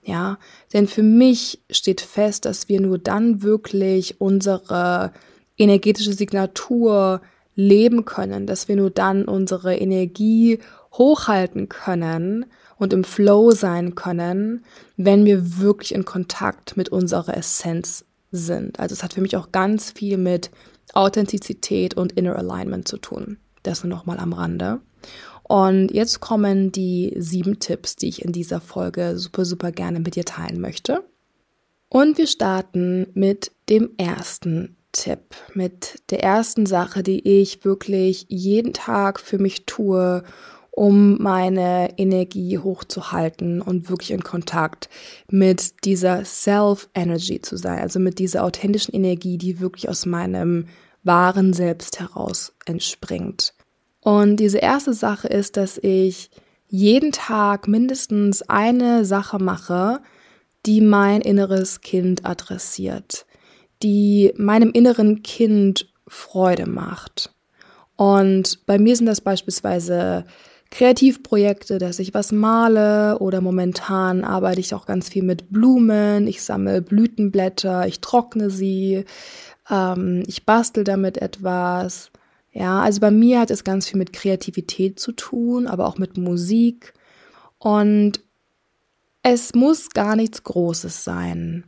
Ja, 0.02 0.38
denn 0.72 0.88
für 0.88 1.02
mich 1.02 1.60
steht 1.70 2.00
fest, 2.00 2.44
dass 2.44 2.68
wir 2.68 2.80
nur 2.80 2.98
dann 2.98 3.42
wirklich 3.42 4.20
unsere 4.20 5.12
energetische 5.58 6.12
Signatur 6.12 7.20
leben 7.54 8.04
können, 8.04 8.46
dass 8.46 8.68
wir 8.68 8.76
nur 8.76 8.90
dann 8.90 9.24
unsere 9.24 9.76
Energie 9.76 10.60
hochhalten 10.92 11.68
können 11.68 12.46
und 12.78 12.92
im 12.92 13.04
Flow 13.04 13.50
sein 13.50 13.96
können, 13.96 14.64
wenn 14.96 15.24
wir 15.24 15.58
wirklich 15.58 15.92
in 15.92 16.04
Kontakt 16.04 16.76
mit 16.76 16.88
unserer 16.88 17.36
Essenz 17.36 18.04
sind. 18.30 18.78
Also 18.78 18.92
es 18.92 19.02
hat 19.02 19.14
für 19.14 19.20
mich 19.20 19.36
auch 19.36 19.52
ganz 19.52 19.90
viel 19.90 20.16
mit 20.16 20.50
Authentizität 20.94 21.94
und 21.94 22.12
Inner 22.12 22.36
Alignment 22.36 22.86
zu 22.88 22.98
tun. 22.98 23.38
Das 23.62 23.84
nur 23.84 23.90
nochmal 23.90 24.18
am 24.18 24.32
Rande. 24.32 24.80
Und 25.42 25.90
jetzt 25.92 26.20
kommen 26.20 26.72
die 26.72 27.14
sieben 27.16 27.58
Tipps, 27.58 27.96
die 27.96 28.08
ich 28.08 28.22
in 28.22 28.32
dieser 28.32 28.60
Folge 28.60 29.18
super, 29.18 29.44
super 29.44 29.72
gerne 29.72 29.98
mit 30.00 30.14
dir 30.14 30.24
teilen 30.24 30.60
möchte. 30.60 31.04
Und 31.88 32.18
wir 32.18 32.26
starten 32.26 33.06
mit 33.14 33.50
dem 33.70 33.90
ersten 33.96 34.76
Tipp, 34.92 35.20
mit 35.54 36.02
der 36.10 36.22
ersten 36.22 36.66
Sache, 36.66 37.02
die 37.02 37.40
ich 37.40 37.64
wirklich 37.64 38.26
jeden 38.28 38.74
Tag 38.74 39.20
für 39.20 39.38
mich 39.38 39.64
tue, 39.64 40.22
um 40.70 41.20
meine 41.20 41.98
Energie 41.98 42.58
hochzuhalten 42.58 43.60
und 43.60 43.88
wirklich 43.88 44.12
in 44.12 44.22
Kontakt 44.22 44.88
mit 45.30 45.84
dieser 45.84 46.24
Self-Energy 46.24 47.40
zu 47.40 47.56
sein, 47.56 47.80
also 47.80 47.98
mit 47.98 48.18
dieser 48.18 48.44
authentischen 48.44 48.94
Energie, 48.94 49.38
die 49.38 49.60
wirklich 49.60 49.88
aus 49.88 50.06
meinem 50.06 50.66
wahren 51.02 51.52
Selbst 51.52 52.00
heraus 52.00 52.52
entspringt. 52.64 53.54
Und 54.00 54.36
diese 54.36 54.58
erste 54.58 54.92
Sache 54.92 55.28
ist, 55.28 55.56
dass 55.56 55.78
ich 55.78 56.30
jeden 56.68 57.12
Tag 57.12 57.66
mindestens 57.68 58.42
eine 58.42 59.04
Sache 59.04 59.38
mache, 59.38 60.00
die 60.66 60.80
mein 60.80 61.20
inneres 61.20 61.80
Kind 61.80 62.26
adressiert, 62.26 63.26
die 63.82 64.32
meinem 64.36 64.70
inneren 64.70 65.22
Kind 65.22 65.92
Freude 66.06 66.66
macht. 66.66 67.34
Und 67.96 68.64
bei 68.66 68.78
mir 68.78 68.96
sind 68.96 69.06
das 69.06 69.20
beispielsweise 69.20 70.24
Kreativprojekte, 70.70 71.78
dass 71.78 71.98
ich 71.98 72.12
was 72.12 72.30
male 72.30 73.18
oder 73.20 73.40
momentan 73.40 74.22
arbeite 74.22 74.60
ich 74.60 74.74
auch 74.74 74.84
ganz 74.84 75.08
viel 75.08 75.22
mit 75.22 75.50
Blumen. 75.50 76.26
Ich 76.26 76.42
sammle 76.42 76.82
Blütenblätter, 76.82 77.86
ich 77.86 78.00
trockne 78.00 78.50
sie, 78.50 79.04
ähm, 79.70 80.22
ich 80.26 80.44
bastel 80.46 80.84
damit 80.84 81.18
etwas. 81.18 82.10
Ja, 82.52 82.80
also 82.80 83.00
bei 83.00 83.10
mir 83.10 83.40
hat 83.40 83.50
es 83.50 83.64
ganz 83.64 83.88
viel 83.88 83.98
mit 83.98 84.12
Kreativität 84.12 84.98
zu 84.98 85.12
tun, 85.12 85.66
aber 85.66 85.86
auch 85.86 85.98
mit 85.98 86.16
Musik. 86.16 86.94
Und 87.58 88.20
es 89.22 89.54
muss 89.54 89.90
gar 89.90 90.16
nichts 90.16 90.42
Großes 90.44 91.04
sein. 91.04 91.64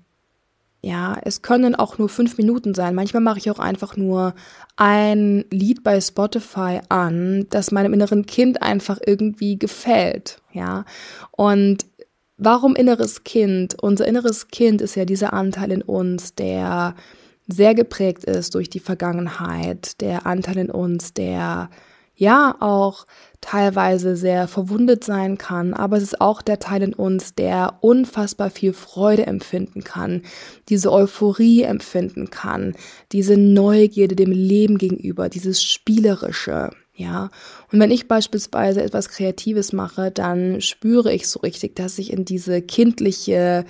Ja, 0.83 1.19
es 1.23 1.43
können 1.43 1.75
auch 1.75 1.99
nur 1.99 2.09
fünf 2.09 2.39
Minuten 2.39 2.75
sein. 2.75 2.95
Manchmal 2.95 3.23
mache 3.23 3.39
ich 3.39 3.51
auch 3.51 3.59
einfach 3.59 3.99
nur 3.99 4.35
ein 4.77 5.45
Lied 5.51 5.83
bei 5.83 6.01
Spotify 6.01 6.81
an, 6.89 7.47
das 7.51 7.71
meinem 7.71 7.93
inneren 7.93 8.25
Kind 8.25 8.63
einfach 8.63 8.99
irgendwie 9.05 9.59
gefällt. 9.59 10.41
Ja, 10.53 10.87
und 11.33 11.85
warum 12.39 12.75
inneres 12.77 13.25
Kind? 13.25 13.77
Unser 13.81 14.07
inneres 14.07 14.49
Kind 14.49 14.81
ist 14.81 14.95
ja 14.95 15.05
dieser 15.05 15.35
Anteil 15.35 15.71
in 15.71 15.83
uns, 15.83 16.35
der 16.35 16.95
sehr 17.51 17.75
geprägt 17.75 18.25
ist 18.25 18.55
durch 18.55 18.71
die 18.71 18.81
Vergangenheit, 18.81 20.01
der 20.01 20.27
Anteil 20.27 20.59
in 20.59 20.71
uns, 20.71 21.15
der 21.15 21.71
ja 22.21 22.55
auch 22.61 23.07
teilweise 23.41 24.15
sehr 24.15 24.47
verwundet 24.47 25.05
sein 25.05 25.39
kann, 25.39 25.73
aber 25.73 25.97
es 25.97 26.03
ist 26.03 26.21
auch 26.21 26.43
der 26.43 26.59
Teil 26.59 26.83
in 26.83 26.93
uns, 26.93 27.35
der 27.35 27.79
unfassbar 27.81 28.51
viel 28.51 28.75
Freude 28.75 29.27
empfinden 29.27 29.83
kann, 29.83 30.23
diese 30.69 30.93
Euphorie 30.93 31.63
empfinden 31.63 32.29
kann, 32.29 32.75
diese 33.13 33.39
Neugierde 33.39 34.17
dem 34.17 34.33
Leben 34.33 34.77
gegenüber, 34.77 35.31
dieses 35.31 35.63
Spielerische, 35.63 36.71
ja. 36.95 37.31
Und 37.73 37.81
wenn 37.81 37.91
ich 37.91 38.09
beispielsweise 38.09 38.83
etwas 38.83 39.09
Kreatives 39.09 39.73
mache, 39.73 40.11
dann 40.11 40.61
spüre 40.61 41.13
ich 41.13 41.29
so 41.29 41.41
richtig, 41.41 41.75
dass 41.75 41.99
ich 41.99 42.13
in 42.13 42.27
diese 42.27 42.61
kindliche, 42.61 43.65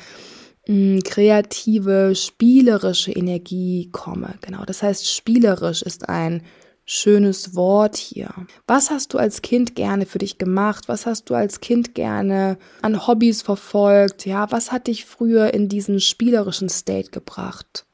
kreative, 1.04 2.14
spielerische 2.14 3.12
Energie 3.12 3.88
komme. 3.90 4.34
Genau. 4.40 4.64
Das 4.64 4.82
heißt, 4.82 5.10
spielerisch 5.10 5.82
ist 5.82 6.08
ein 6.08 6.42
schönes 6.84 7.54
Wort 7.54 7.96
hier. 7.96 8.30
Was 8.66 8.90
hast 8.90 9.14
du 9.14 9.18
als 9.18 9.42
Kind 9.42 9.74
gerne 9.74 10.06
für 10.06 10.18
dich 10.18 10.38
gemacht? 10.38 10.88
Was 10.88 11.06
hast 11.06 11.30
du 11.30 11.34
als 11.34 11.60
Kind 11.60 11.94
gerne 11.94 12.58
an 12.82 13.06
Hobbys 13.06 13.42
verfolgt? 13.42 14.26
Ja, 14.26 14.50
was 14.50 14.72
hat 14.72 14.86
dich 14.86 15.04
früher 15.04 15.54
in 15.54 15.68
diesen 15.68 16.00
spielerischen 16.00 16.68
State 16.68 17.10
gebracht? 17.10 17.86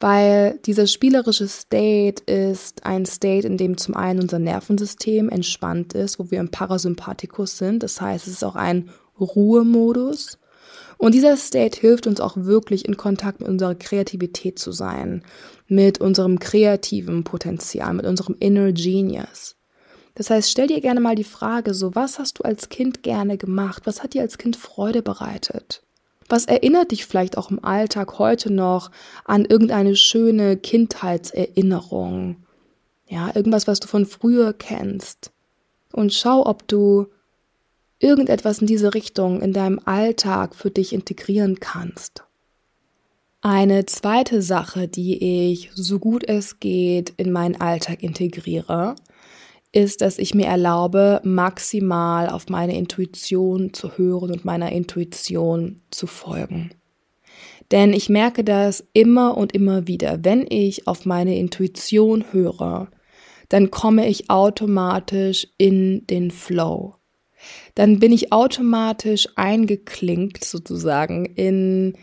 Weil 0.00 0.58
dieser 0.66 0.86
spielerische 0.86 1.46
State 1.46 2.24
ist 2.24 2.84
ein 2.84 3.06
State, 3.06 3.46
in 3.46 3.56
dem 3.56 3.76
zum 3.76 3.94
einen 3.94 4.20
unser 4.20 4.38
Nervensystem 4.38 5.28
entspannt 5.28 5.92
ist, 5.92 6.18
wo 6.18 6.30
wir 6.30 6.40
im 6.40 6.50
Parasympathikus 6.50 7.56
sind. 7.56 7.82
Das 7.82 8.00
heißt, 8.00 8.26
es 8.26 8.32
ist 8.34 8.44
auch 8.44 8.56
ein 8.56 8.90
Ruhemodus. 9.20 10.38
Und 11.02 11.16
dieser 11.16 11.36
State 11.36 11.80
hilft 11.80 12.06
uns 12.06 12.20
auch 12.20 12.36
wirklich 12.36 12.84
in 12.86 12.96
Kontakt 12.96 13.40
mit 13.40 13.48
unserer 13.48 13.74
Kreativität 13.74 14.60
zu 14.60 14.70
sein, 14.70 15.24
mit 15.66 16.00
unserem 16.00 16.38
kreativen 16.38 17.24
Potenzial, 17.24 17.92
mit 17.92 18.06
unserem 18.06 18.36
Inner 18.38 18.70
Genius. 18.70 19.56
Das 20.14 20.30
heißt, 20.30 20.48
stell 20.48 20.68
dir 20.68 20.80
gerne 20.80 21.00
mal 21.00 21.16
die 21.16 21.24
Frage, 21.24 21.74
so 21.74 21.96
was 21.96 22.20
hast 22.20 22.38
du 22.38 22.44
als 22.44 22.68
Kind 22.68 23.02
gerne 23.02 23.36
gemacht? 23.36 23.82
Was 23.84 24.04
hat 24.04 24.14
dir 24.14 24.22
als 24.22 24.38
Kind 24.38 24.54
Freude 24.54 25.02
bereitet? 25.02 25.82
Was 26.28 26.44
erinnert 26.44 26.92
dich 26.92 27.04
vielleicht 27.04 27.36
auch 27.36 27.50
im 27.50 27.64
Alltag 27.64 28.20
heute 28.20 28.52
noch 28.52 28.92
an 29.24 29.44
irgendeine 29.44 29.96
schöne 29.96 30.56
Kindheitserinnerung? 30.56 32.36
Ja, 33.08 33.34
irgendwas, 33.34 33.66
was 33.66 33.80
du 33.80 33.88
von 33.88 34.06
früher 34.06 34.52
kennst. 34.52 35.32
Und 35.90 36.14
schau, 36.14 36.46
ob 36.46 36.68
du 36.68 37.08
irgendetwas 38.02 38.58
in 38.58 38.66
diese 38.66 38.94
Richtung 38.94 39.40
in 39.40 39.52
deinem 39.52 39.80
Alltag 39.84 40.54
für 40.54 40.70
dich 40.70 40.92
integrieren 40.92 41.60
kannst. 41.60 42.24
Eine 43.40 43.86
zweite 43.86 44.42
Sache, 44.42 44.88
die 44.88 45.50
ich 45.50 45.70
so 45.74 45.98
gut 45.98 46.28
es 46.28 46.60
geht 46.60 47.10
in 47.16 47.32
meinen 47.32 47.60
Alltag 47.60 48.02
integriere, 48.02 48.94
ist, 49.72 50.00
dass 50.00 50.18
ich 50.18 50.34
mir 50.34 50.46
erlaube, 50.46 51.20
maximal 51.24 52.28
auf 52.28 52.48
meine 52.48 52.76
Intuition 52.76 53.72
zu 53.72 53.96
hören 53.96 54.30
und 54.30 54.44
meiner 54.44 54.70
Intuition 54.70 55.80
zu 55.90 56.06
folgen. 56.06 56.70
Denn 57.70 57.92
ich 57.94 58.08
merke 58.08 58.44
das 58.44 58.84
immer 58.92 59.36
und 59.36 59.52
immer 59.54 59.86
wieder, 59.86 60.24
wenn 60.24 60.46
ich 60.48 60.86
auf 60.86 61.06
meine 61.06 61.38
Intuition 61.38 62.26
höre, 62.32 62.88
dann 63.48 63.70
komme 63.70 64.08
ich 64.08 64.28
automatisch 64.28 65.48
in 65.56 66.06
den 66.06 66.30
Flow 66.30 66.96
dann 67.74 67.98
bin 67.98 68.12
ich 68.12 68.32
automatisch 68.32 69.28
eingeklinkt 69.36 70.44
sozusagen 70.44 71.26
in 71.26 71.94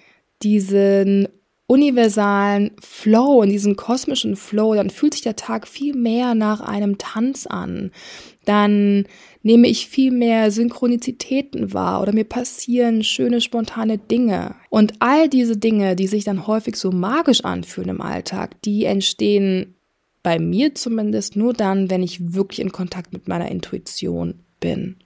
diesen 0.42 1.28
universalen 1.70 2.72
Flow, 2.82 3.44
in 3.44 3.52
diesen 3.52 3.76
kosmischen 3.76 4.36
Flow, 4.36 4.74
dann 4.74 4.90
fühlt 4.90 5.14
sich 5.14 5.22
der 5.22 5.36
Tag 5.36 5.68
viel 5.68 5.96
mehr 5.96 6.34
nach 6.34 6.62
einem 6.62 6.98
Tanz 6.98 7.46
an. 7.46 7.92
Dann 8.46 9.06
nehme 9.44 9.68
ich 9.68 9.88
viel 9.88 10.10
mehr 10.10 10.50
Synchronizitäten 10.50 11.72
wahr 11.72 12.02
oder 12.02 12.12
mir 12.12 12.24
passieren 12.24 13.04
schöne, 13.04 13.40
spontane 13.40 14.00
Dinge. 14.00 14.56
Und 14.72 14.94
all 14.98 15.30
diese 15.30 15.58
Dinge, 15.58 15.96
die 15.96 16.08
sich 16.08 16.24
dann 16.24 16.48
häufig 16.48 16.76
so 16.76 16.92
magisch 16.92 17.46
anfühlen 17.46 17.90
im 17.90 18.02
Alltag, 18.02 18.60
die 18.64 18.86
entstehen 18.86 19.76
bei 20.24 20.40
mir 20.40 20.74
zumindest 20.74 21.36
nur 21.36 21.54
dann, 21.54 21.92
wenn 21.92 22.02
ich 22.02 22.34
wirklich 22.34 22.62
in 22.62 22.72
Kontakt 22.72 23.14
mit 23.14 23.28
meiner 23.28 23.52
Intuition 23.52 24.40
bin. 24.60 24.98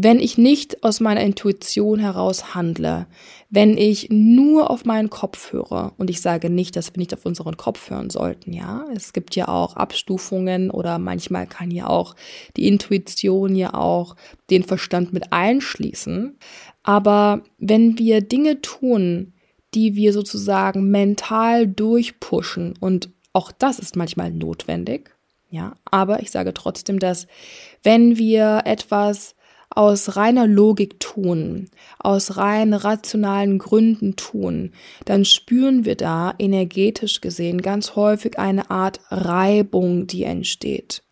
Wenn 0.00 0.20
ich 0.20 0.38
nicht 0.38 0.84
aus 0.84 1.00
meiner 1.00 1.22
Intuition 1.22 1.98
heraus 1.98 2.54
handle, 2.54 3.08
wenn 3.50 3.76
ich 3.76 4.06
nur 4.10 4.70
auf 4.70 4.84
meinen 4.84 5.10
Kopf 5.10 5.52
höre, 5.52 5.92
und 5.98 6.08
ich 6.08 6.20
sage 6.20 6.50
nicht, 6.50 6.76
dass 6.76 6.94
wir 6.94 7.00
nicht 7.00 7.12
auf 7.12 7.26
unseren 7.26 7.56
Kopf 7.56 7.90
hören 7.90 8.08
sollten, 8.08 8.52
ja. 8.52 8.84
Es 8.94 9.12
gibt 9.12 9.34
ja 9.34 9.48
auch 9.48 9.74
Abstufungen 9.74 10.70
oder 10.70 11.00
manchmal 11.00 11.48
kann 11.48 11.72
ja 11.72 11.88
auch 11.88 12.14
die 12.56 12.68
Intuition 12.68 13.56
ja 13.56 13.74
auch 13.74 14.14
den 14.50 14.62
Verstand 14.62 15.12
mit 15.12 15.32
einschließen. 15.32 16.38
Aber 16.84 17.42
wenn 17.58 17.98
wir 17.98 18.20
Dinge 18.20 18.62
tun, 18.62 19.32
die 19.74 19.96
wir 19.96 20.12
sozusagen 20.12 20.92
mental 20.92 21.66
durchpushen 21.66 22.74
und 22.78 23.10
auch 23.32 23.50
das 23.50 23.80
ist 23.80 23.96
manchmal 23.96 24.30
notwendig, 24.30 25.10
ja, 25.50 25.74
aber 25.86 26.20
ich 26.20 26.30
sage 26.30 26.54
trotzdem, 26.54 27.00
dass 27.00 27.26
wenn 27.82 28.16
wir 28.16 28.62
etwas 28.64 29.34
aus 29.78 30.16
reiner 30.16 30.48
Logik 30.48 30.98
tun, 30.98 31.68
aus 32.00 32.36
rein 32.36 32.74
rationalen 32.74 33.58
Gründen 33.58 34.16
tun, 34.16 34.72
dann 35.04 35.24
spüren 35.24 35.84
wir 35.84 35.94
da 35.94 36.34
energetisch 36.36 37.20
gesehen 37.20 37.62
ganz 37.62 37.94
häufig 37.94 38.40
eine 38.40 38.72
Art 38.72 38.98
Reibung, 39.08 40.08
die 40.08 40.24
entsteht. 40.24 41.04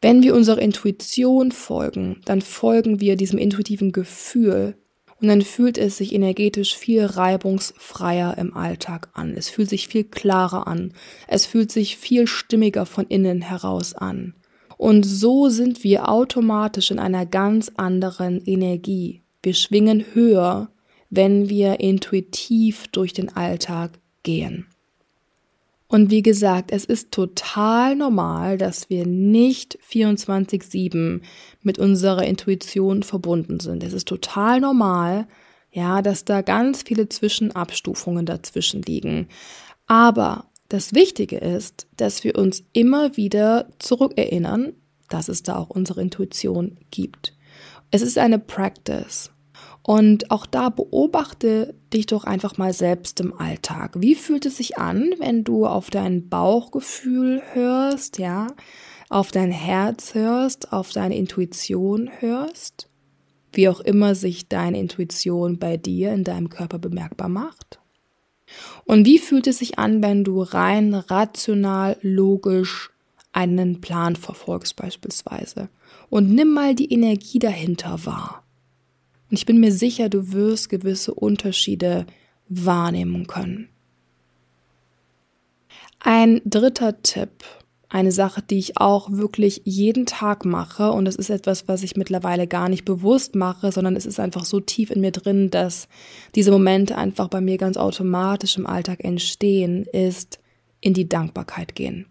Wenn 0.00 0.22
wir 0.22 0.34
unserer 0.34 0.62
Intuition 0.62 1.52
folgen, 1.52 2.22
dann 2.24 2.40
folgen 2.40 2.98
wir 2.98 3.16
diesem 3.16 3.38
intuitiven 3.38 3.92
Gefühl 3.92 4.74
und 5.20 5.28
dann 5.28 5.42
fühlt 5.42 5.76
es 5.76 5.98
sich 5.98 6.14
energetisch 6.14 6.74
viel 6.74 7.04
reibungsfreier 7.04 8.38
im 8.38 8.56
Alltag 8.56 9.10
an. 9.12 9.34
Es 9.36 9.50
fühlt 9.50 9.68
sich 9.68 9.86
viel 9.86 10.04
klarer 10.04 10.66
an. 10.66 10.94
Es 11.28 11.44
fühlt 11.44 11.70
sich 11.70 11.98
viel 11.98 12.26
stimmiger 12.26 12.86
von 12.86 13.06
innen 13.06 13.42
heraus 13.42 13.92
an. 13.92 14.32
Und 14.76 15.04
so 15.04 15.48
sind 15.48 15.84
wir 15.84 16.08
automatisch 16.08 16.90
in 16.90 16.98
einer 16.98 17.26
ganz 17.26 17.70
anderen 17.76 18.44
Energie. 18.44 19.22
Wir 19.42 19.54
schwingen 19.54 20.04
höher, 20.14 20.70
wenn 21.10 21.48
wir 21.48 21.80
intuitiv 21.80 22.88
durch 22.88 23.12
den 23.12 23.34
Alltag 23.36 24.00
gehen. 24.22 24.66
Und 25.86 26.10
wie 26.10 26.22
gesagt, 26.22 26.72
es 26.72 26.84
ist 26.84 27.12
total 27.12 27.94
normal, 27.94 28.58
dass 28.58 28.90
wir 28.90 29.06
nicht 29.06 29.78
24-7 29.88 31.20
mit 31.62 31.78
unserer 31.78 32.24
Intuition 32.24 33.02
verbunden 33.02 33.60
sind. 33.60 33.84
Es 33.84 33.92
ist 33.92 34.08
total 34.08 34.60
normal, 34.60 35.28
ja, 35.70 36.02
dass 36.02 36.24
da 36.24 36.42
ganz 36.42 36.82
viele 36.82 37.08
Zwischenabstufungen 37.08 38.26
dazwischen 38.26 38.82
liegen. 38.82 39.28
Aber 39.86 40.46
das 40.68 40.94
Wichtige 40.94 41.38
ist, 41.38 41.86
dass 41.96 42.24
wir 42.24 42.36
uns 42.36 42.64
immer 42.72 43.16
wieder 43.16 43.68
zurückerinnern, 43.78 44.72
dass 45.08 45.28
es 45.28 45.42
da 45.42 45.56
auch 45.56 45.70
unsere 45.70 46.00
Intuition 46.00 46.78
gibt. 46.90 47.36
Es 47.90 48.02
ist 48.02 48.18
eine 48.18 48.38
Practice. 48.38 49.30
Und 49.82 50.30
auch 50.30 50.46
da 50.46 50.70
beobachte 50.70 51.74
dich 51.92 52.06
doch 52.06 52.24
einfach 52.24 52.56
mal 52.56 52.72
selbst 52.72 53.20
im 53.20 53.38
Alltag. 53.38 53.96
Wie 53.98 54.14
fühlt 54.14 54.46
es 54.46 54.56
sich 54.56 54.78
an, 54.78 55.12
wenn 55.18 55.44
du 55.44 55.66
auf 55.66 55.90
dein 55.90 56.30
Bauchgefühl 56.30 57.42
hörst, 57.52 58.18
ja, 58.18 58.46
auf 59.10 59.30
dein 59.30 59.50
Herz 59.50 60.14
hörst, 60.14 60.72
auf 60.72 60.90
deine 60.92 61.16
Intuition 61.16 62.10
hörst? 62.20 62.88
Wie 63.52 63.68
auch 63.68 63.80
immer 63.80 64.14
sich 64.14 64.48
deine 64.48 64.80
Intuition 64.80 65.58
bei 65.58 65.76
dir 65.76 66.14
in 66.14 66.24
deinem 66.24 66.48
Körper 66.48 66.78
bemerkbar 66.78 67.28
macht? 67.28 67.78
Und 68.84 69.06
wie 69.06 69.18
fühlt 69.18 69.46
es 69.46 69.58
sich 69.58 69.78
an, 69.78 70.02
wenn 70.02 70.24
du 70.24 70.42
rein 70.42 70.94
rational, 70.94 71.96
logisch 72.02 72.90
einen 73.32 73.80
Plan 73.80 74.16
verfolgst 74.16 74.76
beispielsweise? 74.76 75.68
Und 76.10 76.30
nimm 76.30 76.52
mal 76.52 76.74
die 76.74 76.92
Energie 76.92 77.38
dahinter 77.38 78.04
wahr. 78.04 78.44
Und 79.30 79.38
ich 79.38 79.46
bin 79.46 79.58
mir 79.58 79.72
sicher, 79.72 80.08
du 80.08 80.32
wirst 80.32 80.68
gewisse 80.68 81.14
Unterschiede 81.14 82.06
wahrnehmen 82.48 83.26
können. 83.26 83.68
Ein 85.98 86.42
dritter 86.44 87.00
Tipp, 87.02 87.30
eine 87.94 88.10
Sache, 88.10 88.42
die 88.42 88.58
ich 88.58 88.78
auch 88.78 89.10
wirklich 89.12 89.62
jeden 89.64 90.04
Tag 90.04 90.44
mache 90.44 90.90
und 90.90 91.06
es 91.06 91.14
ist 91.14 91.30
etwas, 91.30 91.68
was 91.68 91.84
ich 91.84 91.96
mittlerweile 91.96 92.48
gar 92.48 92.68
nicht 92.68 92.84
bewusst 92.84 93.36
mache, 93.36 93.70
sondern 93.70 93.94
es 93.94 94.04
ist 94.04 94.18
einfach 94.18 94.44
so 94.44 94.58
tief 94.58 94.90
in 94.90 95.00
mir 95.00 95.12
drin, 95.12 95.48
dass 95.48 95.86
diese 96.34 96.50
Momente 96.50 96.98
einfach 96.98 97.28
bei 97.28 97.40
mir 97.40 97.56
ganz 97.56 97.76
automatisch 97.76 98.56
im 98.56 98.66
Alltag 98.66 99.04
entstehen, 99.04 99.86
ist 99.92 100.40
in 100.80 100.92
die 100.92 101.08
Dankbarkeit 101.08 101.76
gehen. 101.76 102.06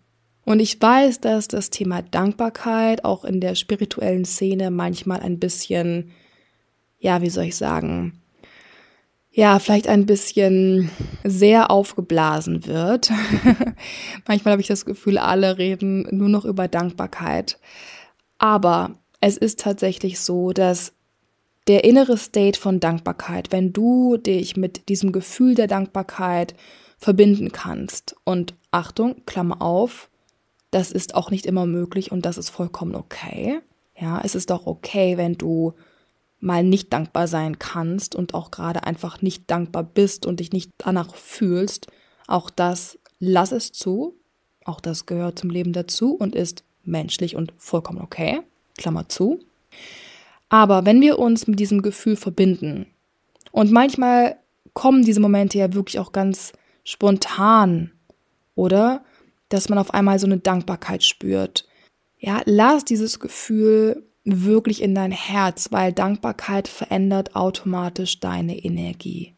Und 0.46 0.62
ich 0.62 0.82
weiß, 0.82 1.20
dass 1.20 1.50
das 1.50 1.70
Thema 1.70 2.02
Dankbarkeit 2.02 3.04
auch 3.04 3.26
in 3.26 3.42
der 3.42 3.56
spirituellen 3.56 4.24
Szene 4.24 4.72
manchmal 4.72 5.20
ein 5.20 5.40
bisschen 5.40 6.12
ja, 7.04 7.22
wie 7.22 7.30
soll 7.30 7.44
ich 7.44 7.58
sagen, 7.58 8.23
ja, 9.36 9.58
vielleicht 9.58 9.88
ein 9.88 10.06
bisschen 10.06 10.92
sehr 11.24 11.72
aufgeblasen 11.72 12.68
wird. 12.68 13.10
Manchmal 14.28 14.52
habe 14.54 14.62
ich 14.62 14.68
das 14.68 14.86
Gefühl, 14.86 15.18
alle 15.18 15.58
reden 15.58 16.08
nur 16.12 16.30
noch 16.30 16.46
über 16.46 16.68
Dankbarkeit. 16.68 17.60
Aber 18.38 19.00
es 19.22 19.38
ist 19.38 19.60
tatsächlich 19.60 20.20
so, 20.20 20.52
dass 20.52 20.94
der 21.68 21.84
innere 21.84 22.18
State 22.18 22.60
von 22.60 22.80
Dankbarkeit, 22.80 23.52
wenn 23.52 23.74
du 23.74 24.18
dich 24.18 24.56
mit 24.56 24.88
diesem 24.88 25.12
Gefühl 25.12 25.56
der 25.56 25.68
Dankbarkeit 25.68 26.54
verbinden 27.00 27.52
kannst 27.52 28.16
und 28.26 28.54
Achtung, 28.70 29.26
Klammer 29.26 29.64
auf, 29.64 30.10
das 30.70 30.92
ist 30.92 31.16
auch 31.16 31.32
nicht 31.32 31.48
immer 31.48 31.66
möglich 31.66 32.12
und 32.12 32.26
das 32.26 32.38
ist 32.38 32.50
vollkommen 32.50 32.96
okay. 32.96 33.62
Ja, 34.00 34.22
es 34.24 34.36
ist 34.36 34.52
auch 34.52 34.68
okay, 34.68 35.18
wenn 35.18 35.34
du 35.34 35.74
mal 36.44 36.64
nicht 36.64 36.92
dankbar 36.92 37.28
sein 37.28 37.58
kannst 37.58 38.16
und 38.16 38.34
auch 38.34 38.52
gerade 38.52 38.84
einfach 38.84 39.22
nicht 39.22 39.50
dankbar 39.50 39.84
bist 39.84 40.26
und 40.26 40.40
dich 40.40 40.52
nicht 40.52 40.72
danach 40.78 41.16
fühlst, 41.16 41.88
auch 42.28 42.50
das 42.50 43.00
lass 43.20 43.52
es 43.52 43.72
zu. 43.72 44.16
Auch 44.66 44.80
das 44.80 45.06
gehört 45.06 45.40
zum 45.40 45.50
Leben 45.50 45.74
dazu 45.74 46.14
und 46.16 46.36
ist 46.36 46.64
menschlich 46.84 47.36
und 47.36 47.54
vollkommen 47.58 48.02
okay. 48.02 48.42
Klammer 48.78 49.10
zu. 49.10 49.40
Aber 50.50 50.86
wenn 50.86 51.02
wir 51.02 51.20
uns 51.20 51.48
mit 51.48 51.60
diesem 51.60 51.82
Gefühl 51.82 52.16
verbinden 52.16 52.88
und 53.52 53.72
manchmal 53.72 54.38
kommen 54.74 55.04
diese 55.04 55.20
Momente 55.20 55.58
ja 55.58 55.74
wirklich 55.74 56.00
auch 56.00 56.12
ganz 56.12 56.54
spontan, 56.84 57.92
oder? 58.56 59.04
Dass 59.50 59.70
man 59.70 59.78
auf 59.78 59.94
einmal 59.94 60.20
so 60.20 60.26
eine 60.26 60.38
Dankbarkeit 60.38 61.04
spürt. 61.04 61.68
Ja, 62.18 62.42
lass 62.46 62.86
dieses 62.86 63.20
Gefühl 63.20 64.04
wirklich 64.24 64.82
in 64.82 64.96
dein 64.96 65.12
Herz, 65.12 65.70
weil 65.72 65.92
Dankbarkeit 65.92 66.68
verändert 66.68 67.36
automatisch 67.36 68.20
deine 68.20 68.58
Energie. 68.58 69.34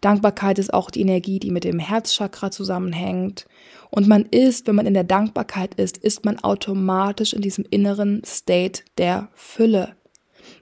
Dankbarkeit 0.00 0.58
ist 0.58 0.74
auch 0.74 0.90
die 0.90 1.00
Energie, 1.00 1.38
die 1.38 1.50
mit 1.50 1.64
dem 1.64 1.78
Herzchakra 1.78 2.50
zusammenhängt. 2.50 3.46
Und 3.90 4.08
man 4.08 4.24
ist, 4.24 4.66
wenn 4.66 4.74
man 4.74 4.86
in 4.86 4.94
der 4.94 5.04
Dankbarkeit 5.04 5.74
ist, 5.74 5.96
ist 5.98 6.24
man 6.24 6.38
automatisch 6.40 7.32
in 7.32 7.40
diesem 7.40 7.64
inneren 7.70 8.22
State 8.24 8.82
der 8.98 9.28
Fülle. 9.34 9.96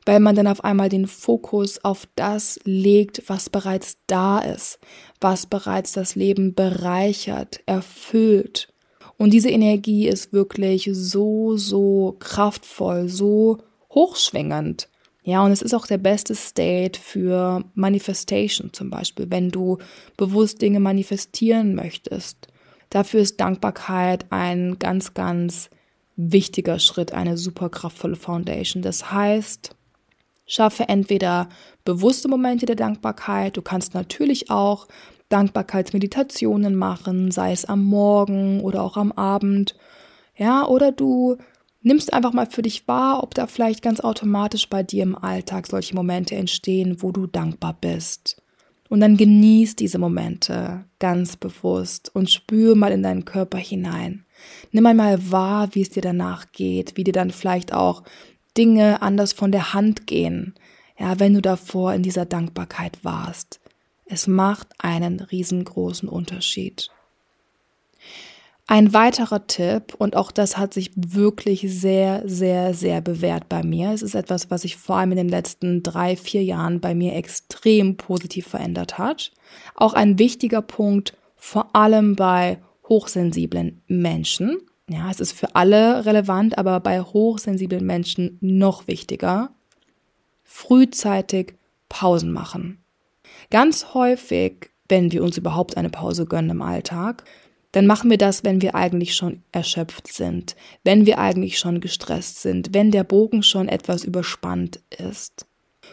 Weil 0.04 0.20
man 0.20 0.36
dann 0.36 0.46
auf 0.46 0.62
einmal 0.62 0.88
den 0.88 1.06
Fokus 1.06 1.84
auf 1.84 2.06
das 2.14 2.60
legt, 2.64 3.28
was 3.28 3.50
bereits 3.50 3.96
da 4.06 4.38
ist, 4.38 4.78
was 5.20 5.46
bereits 5.46 5.92
das 5.92 6.14
Leben 6.14 6.54
bereichert, 6.54 7.60
erfüllt 7.66 8.71
und 9.22 9.30
diese 9.32 9.50
Energie 9.50 10.08
ist 10.08 10.32
wirklich 10.32 10.90
so, 10.92 11.56
so 11.56 12.16
kraftvoll, 12.18 13.08
so 13.08 13.58
hochschwingend. 13.88 14.88
Ja, 15.22 15.44
und 15.44 15.52
es 15.52 15.62
ist 15.62 15.74
auch 15.74 15.86
der 15.86 15.98
beste 15.98 16.34
State 16.34 16.98
für 16.98 17.62
Manifestation 17.74 18.72
zum 18.72 18.90
Beispiel, 18.90 19.30
wenn 19.30 19.50
du 19.50 19.78
bewusst 20.16 20.60
Dinge 20.60 20.80
manifestieren 20.80 21.76
möchtest. 21.76 22.48
Dafür 22.90 23.20
ist 23.20 23.38
Dankbarkeit 23.40 24.26
ein 24.30 24.80
ganz, 24.80 25.14
ganz 25.14 25.70
wichtiger 26.16 26.80
Schritt, 26.80 27.12
eine 27.12 27.38
super 27.38 27.68
kraftvolle 27.68 28.16
Foundation. 28.16 28.82
Das 28.82 29.12
heißt, 29.12 29.76
schaffe 30.46 30.88
entweder 30.88 31.48
bewusste 31.84 32.26
Momente 32.26 32.66
der 32.66 32.74
Dankbarkeit, 32.74 33.56
du 33.56 33.62
kannst 33.62 33.94
natürlich 33.94 34.50
auch 34.50 34.88
Dankbarkeitsmeditationen 35.32 36.74
machen, 36.74 37.30
sei 37.30 37.52
es 37.52 37.64
am 37.64 37.84
Morgen 37.84 38.60
oder 38.60 38.82
auch 38.82 38.96
am 38.96 39.12
Abend. 39.12 39.74
Ja, 40.36 40.66
oder 40.66 40.92
du 40.92 41.36
nimmst 41.82 42.12
einfach 42.12 42.32
mal 42.32 42.46
für 42.46 42.62
dich 42.62 42.86
wahr, 42.86 43.22
ob 43.22 43.34
da 43.34 43.46
vielleicht 43.46 43.82
ganz 43.82 44.00
automatisch 44.00 44.68
bei 44.68 44.82
dir 44.82 45.02
im 45.02 45.16
Alltag 45.16 45.66
solche 45.66 45.94
Momente 45.94 46.34
entstehen, 46.36 46.98
wo 47.00 47.12
du 47.12 47.26
dankbar 47.26 47.76
bist. 47.80 48.42
Und 48.88 49.00
dann 49.00 49.16
genieß 49.16 49.76
diese 49.76 49.98
Momente 49.98 50.84
ganz 50.98 51.36
bewusst 51.36 52.14
und 52.14 52.30
spür 52.30 52.74
mal 52.74 52.92
in 52.92 53.02
deinen 53.02 53.24
Körper 53.24 53.56
hinein. 53.56 54.26
Nimm 54.70 54.84
einmal 54.84 55.30
wahr, 55.30 55.70
wie 55.72 55.80
es 55.80 55.88
dir 55.88 56.02
danach 56.02 56.52
geht, 56.52 56.96
wie 56.96 57.04
dir 57.04 57.14
dann 57.14 57.30
vielleicht 57.30 57.72
auch 57.72 58.02
Dinge 58.56 59.00
anders 59.00 59.32
von 59.32 59.50
der 59.50 59.72
Hand 59.72 60.06
gehen. 60.06 60.54
Ja, 60.98 61.18
wenn 61.18 61.32
du 61.32 61.40
davor 61.40 61.94
in 61.94 62.02
dieser 62.02 62.26
Dankbarkeit 62.26 63.02
warst. 63.02 63.61
Es 64.12 64.26
macht 64.26 64.68
einen 64.76 65.20
riesengroßen 65.20 66.06
Unterschied. 66.06 66.90
Ein 68.66 68.92
weiterer 68.92 69.46
Tipp, 69.46 69.94
und 69.96 70.16
auch 70.16 70.30
das 70.30 70.58
hat 70.58 70.74
sich 70.74 70.90
wirklich 70.94 71.64
sehr, 71.68 72.22
sehr, 72.26 72.74
sehr 72.74 73.00
bewährt 73.00 73.48
bei 73.48 73.62
mir. 73.62 73.90
Es 73.90 74.02
ist 74.02 74.14
etwas, 74.14 74.50
was 74.50 74.62
sich 74.62 74.76
vor 74.76 74.96
allem 74.96 75.12
in 75.12 75.16
den 75.16 75.28
letzten 75.30 75.82
drei, 75.82 76.14
vier 76.16 76.44
Jahren 76.44 76.78
bei 76.78 76.94
mir 76.94 77.16
extrem 77.16 77.96
positiv 77.96 78.48
verändert 78.48 78.98
hat. 78.98 79.32
Auch 79.74 79.94
ein 79.94 80.18
wichtiger 80.18 80.60
Punkt, 80.60 81.16
vor 81.38 81.74
allem 81.74 82.14
bei 82.14 82.58
hochsensiblen 82.90 83.80
Menschen. 83.86 84.58
Ja, 84.90 85.10
es 85.10 85.20
ist 85.20 85.32
für 85.32 85.56
alle 85.56 86.04
relevant, 86.04 86.58
aber 86.58 86.80
bei 86.80 87.00
hochsensiblen 87.00 87.86
Menschen 87.86 88.36
noch 88.42 88.86
wichtiger. 88.88 89.52
Frühzeitig 90.44 91.54
Pausen 91.88 92.30
machen. 92.30 92.81
Ganz 93.52 93.92
häufig, 93.92 94.70
wenn 94.88 95.12
wir 95.12 95.22
uns 95.22 95.36
überhaupt 95.36 95.76
eine 95.76 95.90
Pause 95.90 96.24
gönnen 96.24 96.52
im 96.52 96.62
Alltag, 96.62 97.24
dann 97.72 97.86
machen 97.86 98.08
wir 98.08 98.16
das, 98.16 98.44
wenn 98.44 98.62
wir 98.62 98.74
eigentlich 98.74 99.14
schon 99.14 99.42
erschöpft 99.52 100.10
sind, 100.10 100.56
wenn 100.84 101.04
wir 101.04 101.18
eigentlich 101.18 101.58
schon 101.58 101.82
gestresst 101.82 102.40
sind, 102.40 102.72
wenn 102.72 102.90
der 102.90 103.04
Bogen 103.04 103.42
schon 103.42 103.68
etwas 103.68 104.04
überspannt 104.04 104.80
ist. 104.96 105.44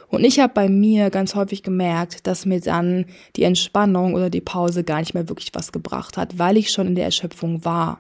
Und 0.08 0.24
ich 0.24 0.40
habe 0.40 0.54
bei 0.54 0.70
mir 0.70 1.10
ganz 1.10 1.36
häufig 1.36 1.62
gemerkt, 1.62 2.28
dass 2.28 2.46
mir 2.46 2.62
dann 2.62 3.08
die 3.36 3.44
Entspannung 3.44 4.14
oder 4.14 4.30
die 4.30 4.40
Pause 4.40 4.86
gar 4.86 5.02
nicht 5.02 5.14
mehr 5.14 5.28
wirklich 5.28 5.50
was 5.52 5.74
gebracht 5.74 6.16
hat, 6.16 6.40
weil 6.40 6.56
ich 6.56 6.72
schon 6.72 6.88
in 6.88 6.96
der 6.96 7.04
Erschöpfung 7.04 7.66
war. 7.66 8.00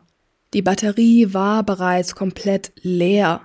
Die 0.53 0.61
Batterie 0.61 1.33
war 1.33 1.63
bereits 1.63 2.15
komplett 2.15 2.71
leer. 2.81 3.41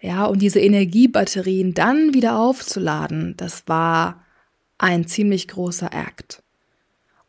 Ja, 0.00 0.24
und 0.24 0.42
diese 0.42 0.58
Energiebatterien 0.58 1.72
dann 1.72 2.14
wieder 2.14 2.36
aufzuladen, 2.36 3.34
das 3.36 3.62
war 3.68 4.21
ein 4.82 5.06
ziemlich 5.06 5.48
großer 5.48 5.94
Akt. 5.94 6.42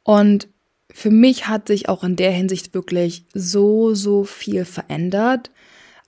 Und 0.01 0.47
für 0.91 1.11
mich 1.11 1.47
hat 1.47 1.67
sich 1.67 1.87
auch 1.87 2.03
in 2.03 2.15
der 2.15 2.31
Hinsicht 2.31 2.73
wirklich 2.73 3.25
so, 3.33 3.93
so 3.93 4.23
viel 4.23 4.65
verändert, 4.65 5.51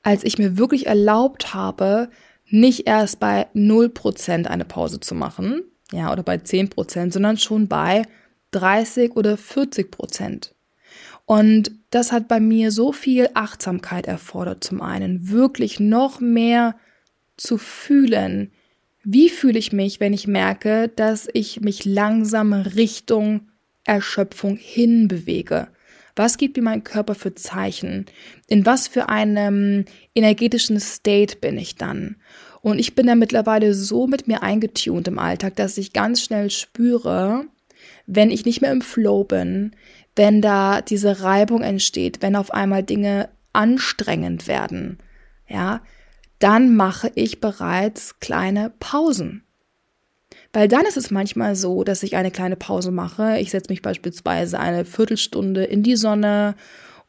als 0.04 0.24
ich 0.24 0.38
mir 0.38 0.58
wirklich 0.58 0.88
erlaubt 0.88 1.54
habe, 1.54 2.10
nicht 2.48 2.88
erst 2.88 3.20
bei 3.20 3.48
0% 3.56 4.48
eine 4.48 4.66
Pause 4.66 5.00
zu 5.00 5.16
machen, 5.16 5.64
ja, 5.92 6.12
oder 6.12 6.24
bei 6.24 6.36
10%, 6.36 7.14
sondern 7.14 7.38
schon 7.38 7.68
bei 7.68 8.04
30 8.52 9.16
oder 9.16 9.36
40%. 9.36 10.52
Und 11.26 11.72
das 11.90 12.12
hat 12.12 12.28
bei 12.28 12.40
mir 12.40 12.72
so 12.72 12.92
viel 12.92 13.30
Achtsamkeit 13.34 14.08
erfordert, 14.08 14.64
zum 14.64 14.82
einen 14.82 15.30
wirklich 15.30 15.80
noch 15.80 16.20
mehr 16.20 16.76
zu 17.38 17.58
fühlen, 17.58 18.52
wie 19.06 19.30
fühle 19.30 19.60
ich 19.60 19.72
mich, 19.72 20.00
wenn 20.00 20.14
ich 20.14 20.28
merke, 20.28 20.90
dass 20.90 21.28
ich 21.34 21.62
mich 21.62 21.86
langsam 21.86 22.54
Richtung 22.54 23.50
Erschöpfung 23.84 24.58
hinbewege? 24.58 25.68
Was 26.16 26.38
gibt 26.38 26.58
mir 26.58 26.64
mein 26.64 26.84
Körper 26.84 27.14
für 27.14 27.36
Zeichen? 27.36 28.06
In 28.48 28.66
was 28.66 28.88
für 28.88 29.10
einem 29.10 29.86
energetischen 30.16 30.80
State 30.80 31.38
bin 31.38 31.58
ich 31.58 31.76
dann? 31.76 32.16
Und 32.62 32.80
ich 32.80 32.96
bin 32.96 33.06
da 33.06 33.16
mittlerweile 33.16 33.76
so 33.76 34.08
mit 34.08 34.28
mir 34.28 34.42
eingetunt 34.42 35.08
im 35.08 35.20
Alltag, 35.20 35.56
dass 35.56 35.78
ich 35.78 35.94
ganz 35.94 36.24
schnell 36.24 36.50
spüre, 36.50 37.46
wenn 38.08 38.32
ich 38.32 38.46
nicht 38.46 38.62
mehr 38.62 38.72
im 38.72 38.82
Flow 38.82 39.24
bin, 39.24 39.76
wenn 40.16 40.42
da 40.42 40.82
diese 40.82 41.22
Reibung 41.22 41.62
entsteht, 41.62 42.22
wenn 42.22 42.36
auf 42.36 42.52
einmal 42.52 42.82
Dinge 42.82 43.30
anstrengend 43.54 44.48
werden, 44.48 44.98
ja, 45.48 45.82
dann 46.40 46.76
mache 46.76 47.12
ich 47.16 47.40
bereits 47.40 48.20
kleine 48.20 48.72
Pausen. 48.80 49.44
Weil 50.54 50.68
dann 50.68 50.86
ist 50.86 50.98
es 50.98 51.12
manchmal 51.12 51.56
so, 51.56 51.84
dass 51.84 52.04
ich 52.04 52.16
eine 52.16 52.32
kleine 52.32 52.56
Pause 52.56 52.92
mache. 52.92 53.40
Ich 53.40 53.52
setze 53.52 53.70
mich 53.70 53.82
beispielsweise 53.82 54.60
eine 54.60 54.86
Viertelstunde 54.86 55.64
in 55.66 55.84
die 55.84 55.98
Sonne 55.98 56.56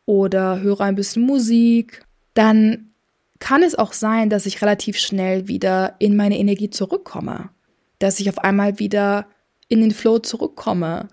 oder 0.04 0.60
höre 0.60 0.80
ein 0.80 0.96
bisschen 0.96 1.22
Musik. 1.22 2.04
Dann 2.34 2.90
kann 3.38 3.62
es 3.62 3.74
auch 3.76 3.92
sein, 3.92 4.30
dass 4.30 4.46
ich 4.46 4.62
relativ 4.62 4.98
schnell 4.98 5.48
wieder 5.48 5.94
in 5.98 6.16
meine 6.16 6.38
Energie 6.38 6.70
zurückkomme. 6.70 7.50
Dass 7.98 8.20
ich 8.20 8.28
auf 8.28 8.38
einmal 8.38 8.78
wieder 8.78 9.26
in 9.68 9.80
den 9.80 9.92
Flow 9.92 10.18
zurückkomme. 10.18 11.08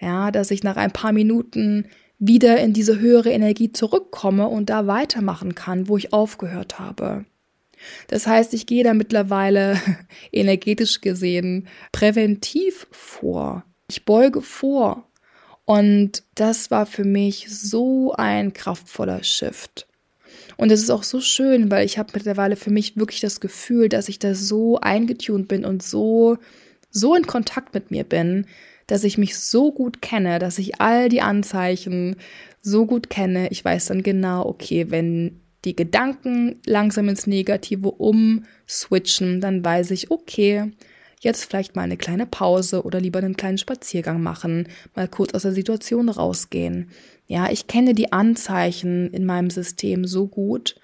Ja, 0.00 0.30
dass 0.30 0.50
ich 0.50 0.62
nach 0.62 0.76
ein 0.76 0.92
paar 0.92 1.12
Minuten 1.12 1.86
wieder 2.18 2.58
in 2.60 2.72
diese 2.72 2.98
höhere 2.98 3.30
Energie 3.30 3.72
zurückkomme 3.72 4.48
und 4.48 4.70
da 4.70 4.86
weitermachen 4.86 5.54
kann, 5.54 5.88
wo 5.88 5.96
ich 5.96 6.12
aufgehört 6.12 6.78
habe. 6.78 7.24
Das 8.08 8.26
heißt, 8.26 8.54
ich 8.54 8.66
gehe 8.66 8.84
da 8.84 8.94
mittlerweile 8.94 9.80
energetisch 10.32 11.00
gesehen 11.00 11.68
präventiv 11.92 12.86
vor. 12.90 13.64
Ich 13.88 14.04
beuge 14.04 14.42
vor. 14.42 15.08
Und 15.64 16.22
das 16.34 16.70
war 16.70 16.86
für 16.86 17.04
mich 17.04 17.46
so 17.50 18.14
ein 18.14 18.52
kraftvoller 18.54 19.22
Shift. 19.22 19.86
Und 20.56 20.72
es 20.72 20.82
ist 20.82 20.90
auch 20.90 21.02
so 21.02 21.20
schön, 21.20 21.70
weil 21.70 21.84
ich 21.84 21.98
habe 21.98 22.10
mittlerweile 22.14 22.56
für 22.56 22.70
mich 22.70 22.96
wirklich 22.96 23.20
das 23.20 23.40
Gefühl, 23.40 23.88
dass 23.88 24.08
ich 24.08 24.18
da 24.18 24.34
so 24.34 24.80
eingetunt 24.80 25.46
bin 25.46 25.64
und 25.64 25.82
so, 25.82 26.38
so 26.90 27.14
in 27.14 27.26
Kontakt 27.26 27.74
mit 27.74 27.90
mir 27.90 28.04
bin, 28.04 28.46
dass 28.86 29.04
ich 29.04 29.18
mich 29.18 29.38
so 29.38 29.70
gut 29.70 30.02
kenne, 30.02 30.38
dass 30.38 30.58
ich 30.58 30.80
all 30.80 31.08
die 31.08 31.20
Anzeichen 31.20 32.16
so 32.60 32.86
gut 32.86 33.10
kenne. 33.10 33.48
Ich 33.50 33.64
weiß 33.64 33.86
dann 33.86 34.02
genau, 34.02 34.46
okay, 34.46 34.86
wenn 34.90 35.40
die 35.64 35.74
Gedanken 35.74 36.60
langsam 36.66 37.08
ins 37.08 37.26
Negative 37.26 37.90
umswitchen, 37.90 39.40
dann 39.40 39.64
weiß 39.64 39.90
ich, 39.90 40.10
okay, 40.10 40.72
jetzt 41.20 41.44
vielleicht 41.44 41.74
mal 41.74 41.82
eine 41.82 41.96
kleine 41.96 42.26
Pause 42.26 42.84
oder 42.84 43.00
lieber 43.00 43.18
einen 43.18 43.36
kleinen 43.36 43.58
Spaziergang 43.58 44.22
machen, 44.22 44.68
mal 44.94 45.08
kurz 45.08 45.34
aus 45.34 45.42
der 45.42 45.52
Situation 45.52 46.08
rausgehen. 46.08 46.90
Ja, 47.26 47.50
ich 47.50 47.66
kenne 47.66 47.94
die 47.94 48.12
Anzeichen 48.12 49.12
in 49.12 49.26
meinem 49.26 49.50
System 49.50 50.06
so 50.06 50.28
gut, 50.28 50.76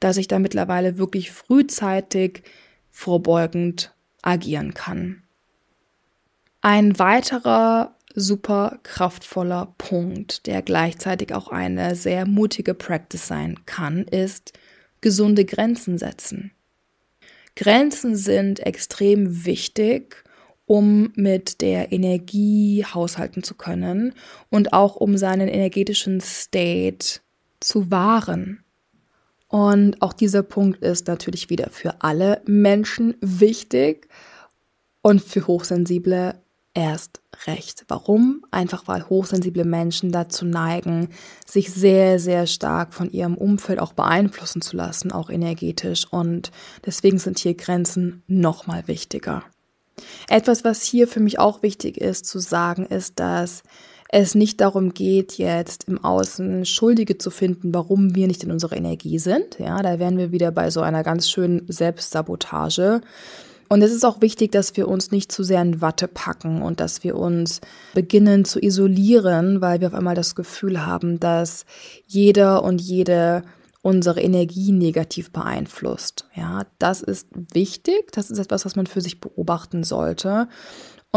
dass 0.00 0.16
ich 0.16 0.28
da 0.28 0.38
mittlerweile 0.38 0.98
wirklich 0.98 1.30
frühzeitig 1.30 2.42
vorbeugend 2.90 3.94
agieren 4.22 4.74
kann. 4.74 5.22
Ein 6.60 6.98
weiterer 6.98 7.95
super 8.16 8.80
kraftvoller 8.82 9.74
Punkt, 9.78 10.46
der 10.46 10.62
gleichzeitig 10.62 11.34
auch 11.34 11.48
eine 11.48 11.94
sehr 11.94 12.26
mutige 12.26 12.74
Practice 12.74 13.28
sein 13.28 13.60
kann, 13.66 14.04
ist 14.04 14.54
gesunde 15.02 15.44
Grenzen 15.44 15.98
setzen. 15.98 16.50
Grenzen 17.54 18.16
sind 18.16 18.60
extrem 18.60 19.44
wichtig, 19.44 20.24
um 20.64 21.12
mit 21.14 21.60
der 21.60 21.92
Energie 21.92 22.84
haushalten 22.84 23.42
zu 23.42 23.54
können 23.54 24.14
und 24.50 24.72
auch 24.72 24.96
um 24.96 25.16
seinen 25.16 25.48
energetischen 25.48 26.20
State 26.20 27.20
zu 27.60 27.90
wahren. 27.90 28.64
Und 29.48 30.02
auch 30.02 30.12
dieser 30.12 30.42
Punkt 30.42 30.82
ist 30.82 31.06
natürlich 31.06 31.50
wieder 31.50 31.70
für 31.70 32.02
alle 32.02 32.42
Menschen 32.46 33.14
wichtig 33.20 34.08
und 35.02 35.22
für 35.22 35.46
Hochsensible 35.46 36.34
erst 36.76 37.20
recht. 37.46 37.84
Warum? 37.88 38.44
Einfach 38.50 38.86
weil 38.86 39.08
hochsensible 39.08 39.64
Menschen 39.64 40.12
dazu 40.12 40.44
neigen, 40.44 41.08
sich 41.46 41.72
sehr, 41.72 42.18
sehr 42.18 42.46
stark 42.46 42.92
von 42.92 43.10
ihrem 43.10 43.36
Umfeld 43.36 43.80
auch 43.80 43.94
beeinflussen 43.94 44.60
zu 44.60 44.76
lassen, 44.76 45.10
auch 45.10 45.30
energetisch. 45.30 46.06
Und 46.10 46.52
deswegen 46.84 47.18
sind 47.18 47.38
hier 47.38 47.54
Grenzen 47.54 48.22
nochmal 48.26 48.86
wichtiger. 48.86 49.42
Etwas, 50.28 50.64
was 50.64 50.82
hier 50.82 51.08
für 51.08 51.20
mich 51.20 51.38
auch 51.38 51.62
wichtig 51.62 51.98
ist 51.98 52.26
zu 52.26 52.38
sagen, 52.38 52.84
ist, 52.84 53.18
dass 53.18 53.62
es 54.10 54.34
nicht 54.34 54.60
darum 54.60 54.92
geht, 54.92 55.38
jetzt 55.38 55.84
im 55.84 56.04
Außen 56.04 56.64
Schuldige 56.66 57.18
zu 57.18 57.30
finden, 57.30 57.74
warum 57.74 58.14
wir 58.14 58.26
nicht 58.26 58.44
in 58.44 58.52
unserer 58.52 58.76
Energie 58.76 59.18
sind. 59.18 59.58
Ja, 59.58 59.82
da 59.82 59.98
wären 59.98 60.18
wir 60.18 60.30
wieder 60.30 60.52
bei 60.52 60.70
so 60.70 60.80
einer 60.82 61.02
ganz 61.02 61.28
schönen 61.30 61.64
Selbstsabotage. 61.68 63.00
Und 63.68 63.82
es 63.82 63.92
ist 63.92 64.04
auch 64.04 64.20
wichtig, 64.20 64.52
dass 64.52 64.76
wir 64.76 64.88
uns 64.88 65.10
nicht 65.10 65.32
zu 65.32 65.42
sehr 65.42 65.62
in 65.62 65.80
Watte 65.80 66.08
packen 66.08 66.62
und 66.62 66.80
dass 66.80 67.02
wir 67.04 67.16
uns 67.16 67.60
beginnen 67.94 68.44
zu 68.44 68.60
isolieren, 68.62 69.60
weil 69.60 69.80
wir 69.80 69.88
auf 69.88 69.94
einmal 69.94 70.14
das 70.14 70.34
Gefühl 70.34 70.86
haben, 70.86 71.18
dass 71.20 71.64
jeder 72.06 72.62
und 72.62 72.80
jede 72.80 73.42
unsere 73.86 74.20
Energie 74.20 74.72
negativ 74.72 75.30
beeinflusst. 75.30 76.26
Ja, 76.34 76.62
das 76.80 77.02
ist 77.02 77.28
wichtig. 77.52 78.10
Das 78.10 78.32
ist 78.32 78.38
etwas, 78.40 78.64
was 78.64 78.74
man 78.74 78.88
für 78.88 79.00
sich 79.00 79.20
beobachten 79.20 79.84
sollte. 79.84 80.48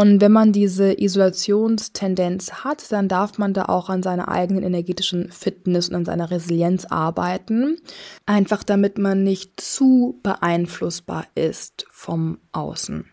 Und 0.00 0.22
wenn 0.22 0.32
man 0.32 0.50
diese 0.50 0.98
Isolationstendenz 0.98 2.64
hat, 2.64 2.90
dann 2.90 3.06
darf 3.06 3.36
man 3.36 3.52
da 3.52 3.66
auch 3.66 3.90
an 3.90 4.02
seiner 4.02 4.28
eigenen 4.28 4.62
energetischen 4.62 5.30
Fitness 5.30 5.90
und 5.90 5.94
an 5.94 6.04
seiner 6.06 6.30
Resilienz 6.30 6.86
arbeiten. 6.86 7.76
Einfach 8.24 8.64
damit 8.64 8.96
man 8.96 9.24
nicht 9.24 9.60
zu 9.60 10.18
beeinflussbar 10.22 11.26
ist 11.34 11.84
vom 11.90 12.38
Außen. 12.52 13.04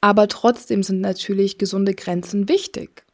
Aber 0.00 0.28
trotzdem 0.28 0.84
sind 0.84 1.00
natürlich 1.00 1.58
gesunde 1.58 1.94
Grenzen 1.94 2.48
wichtig. 2.48 3.04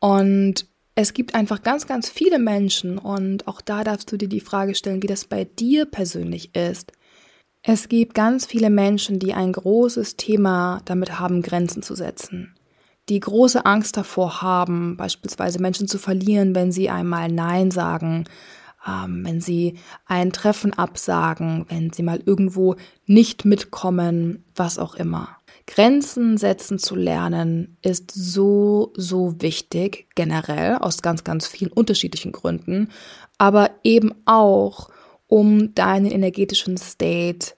Und 0.00 0.66
es 0.96 1.12
gibt 1.14 1.36
einfach 1.36 1.62
ganz, 1.62 1.86
ganz 1.86 2.10
viele 2.10 2.40
Menschen 2.40 2.98
und 2.98 3.46
auch 3.46 3.60
da 3.60 3.84
darfst 3.84 4.10
du 4.10 4.16
dir 4.16 4.28
die 4.28 4.40
Frage 4.40 4.74
stellen, 4.74 5.04
wie 5.04 5.06
das 5.06 5.26
bei 5.26 5.44
dir 5.44 5.84
persönlich 5.86 6.56
ist. 6.56 6.90
Es 7.62 7.88
gibt 7.88 8.14
ganz 8.14 8.46
viele 8.46 8.70
Menschen, 8.70 9.18
die 9.18 9.34
ein 9.34 9.52
großes 9.52 10.16
Thema 10.16 10.80
damit 10.86 11.20
haben, 11.20 11.42
Grenzen 11.42 11.82
zu 11.82 11.94
setzen, 11.94 12.54
die 13.10 13.20
große 13.20 13.66
Angst 13.66 13.96
davor 13.96 14.40
haben, 14.40 14.96
beispielsweise 14.96 15.60
Menschen 15.60 15.86
zu 15.86 15.98
verlieren, 15.98 16.54
wenn 16.54 16.72
sie 16.72 16.88
einmal 16.88 17.30
Nein 17.30 17.70
sagen, 17.70 18.24
ähm, 18.86 19.24
wenn 19.26 19.42
sie 19.42 19.78
ein 20.06 20.32
Treffen 20.32 20.72
absagen, 20.72 21.66
wenn 21.68 21.92
sie 21.92 22.02
mal 22.02 22.22
irgendwo 22.24 22.76
nicht 23.04 23.44
mitkommen, 23.44 24.44
was 24.56 24.78
auch 24.78 24.94
immer. 24.94 25.36
Grenzen 25.66 26.38
setzen 26.38 26.78
zu 26.78 26.96
lernen 26.96 27.76
ist 27.82 28.10
so, 28.10 28.92
so 28.96 29.40
wichtig, 29.40 30.08
generell 30.14 30.76
aus 30.76 31.02
ganz, 31.02 31.24
ganz 31.24 31.46
vielen 31.46 31.70
unterschiedlichen 31.70 32.32
Gründen, 32.32 32.88
aber 33.36 33.70
eben 33.84 34.14
auch, 34.24 34.88
um 35.30 35.74
deinen 35.76 36.10
energetischen 36.10 36.76
State 36.76 37.54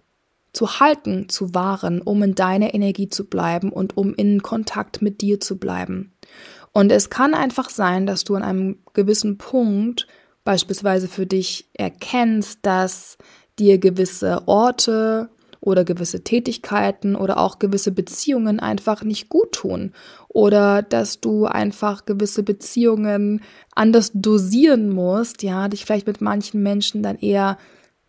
zu 0.52 0.78
halten, 0.78 1.30
zu 1.30 1.54
wahren, 1.54 2.02
um 2.02 2.22
in 2.22 2.34
deiner 2.34 2.74
Energie 2.74 3.08
zu 3.08 3.28
bleiben 3.28 3.72
und 3.72 3.96
um 3.96 4.14
in 4.14 4.42
Kontakt 4.42 5.00
mit 5.00 5.22
dir 5.22 5.40
zu 5.40 5.58
bleiben. 5.58 6.12
Und 6.72 6.92
es 6.92 7.08
kann 7.08 7.32
einfach 7.32 7.70
sein, 7.70 8.06
dass 8.06 8.24
du 8.24 8.34
an 8.34 8.42
einem 8.42 8.78
gewissen 8.92 9.38
Punkt 9.38 10.06
beispielsweise 10.44 11.08
für 11.08 11.26
dich 11.26 11.70
erkennst, 11.72 12.58
dass 12.62 13.16
dir 13.58 13.78
gewisse 13.78 14.46
Orte 14.46 15.30
oder 15.62 15.84
gewisse 15.84 16.24
Tätigkeiten 16.24 17.14
oder 17.14 17.38
auch 17.38 17.60
gewisse 17.60 17.92
Beziehungen 17.92 18.58
einfach 18.60 19.04
nicht 19.04 19.28
gut 19.28 19.52
tun 19.52 19.92
oder 20.28 20.82
dass 20.82 21.20
du 21.20 21.46
einfach 21.46 22.04
gewisse 22.04 22.42
Beziehungen 22.42 23.40
anders 23.74 24.10
dosieren 24.12 24.90
musst, 24.90 25.42
ja, 25.44 25.68
dich 25.68 25.84
vielleicht 25.84 26.08
mit 26.08 26.20
manchen 26.20 26.62
Menschen 26.62 27.02
dann 27.02 27.16
eher 27.16 27.58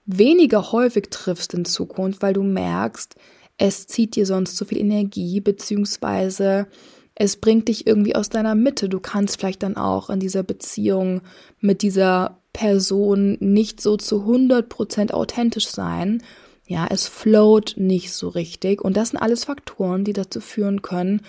weniger 0.05 0.71
häufig 0.71 1.09
triffst 1.11 1.53
in 1.53 1.63
Zukunft, 1.63 2.23
weil 2.23 2.33
du 2.33 2.41
merkst, 2.43 3.15
es 3.57 3.85
zieht 3.85 4.15
dir 4.15 4.25
sonst 4.25 4.57
zu 4.57 4.65
viel 4.65 4.79
Energie, 4.79 5.39
beziehungsweise 5.39 6.67
es 7.13 7.37
bringt 7.37 7.67
dich 7.67 7.85
irgendwie 7.85 8.15
aus 8.15 8.29
deiner 8.29 8.55
Mitte. 8.55 8.89
Du 8.89 8.99
kannst 8.99 9.39
vielleicht 9.39 9.61
dann 9.61 9.77
auch 9.77 10.09
in 10.09 10.19
dieser 10.19 10.41
Beziehung 10.41 11.21
mit 11.59 11.83
dieser 11.83 12.39
Person 12.51 13.37
nicht 13.39 13.79
so 13.79 13.95
zu 13.97 14.23
100% 14.23 15.11
authentisch 15.11 15.67
sein. 15.67 16.23
Ja, 16.65 16.87
es 16.89 17.07
float 17.07 17.75
nicht 17.77 18.13
so 18.13 18.29
richtig. 18.29 18.81
Und 18.81 18.95
das 18.95 19.09
sind 19.09 19.19
alles 19.19 19.43
Faktoren, 19.43 20.03
die 20.05 20.13
dazu 20.13 20.39
führen 20.39 20.81
können, 20.81 21.21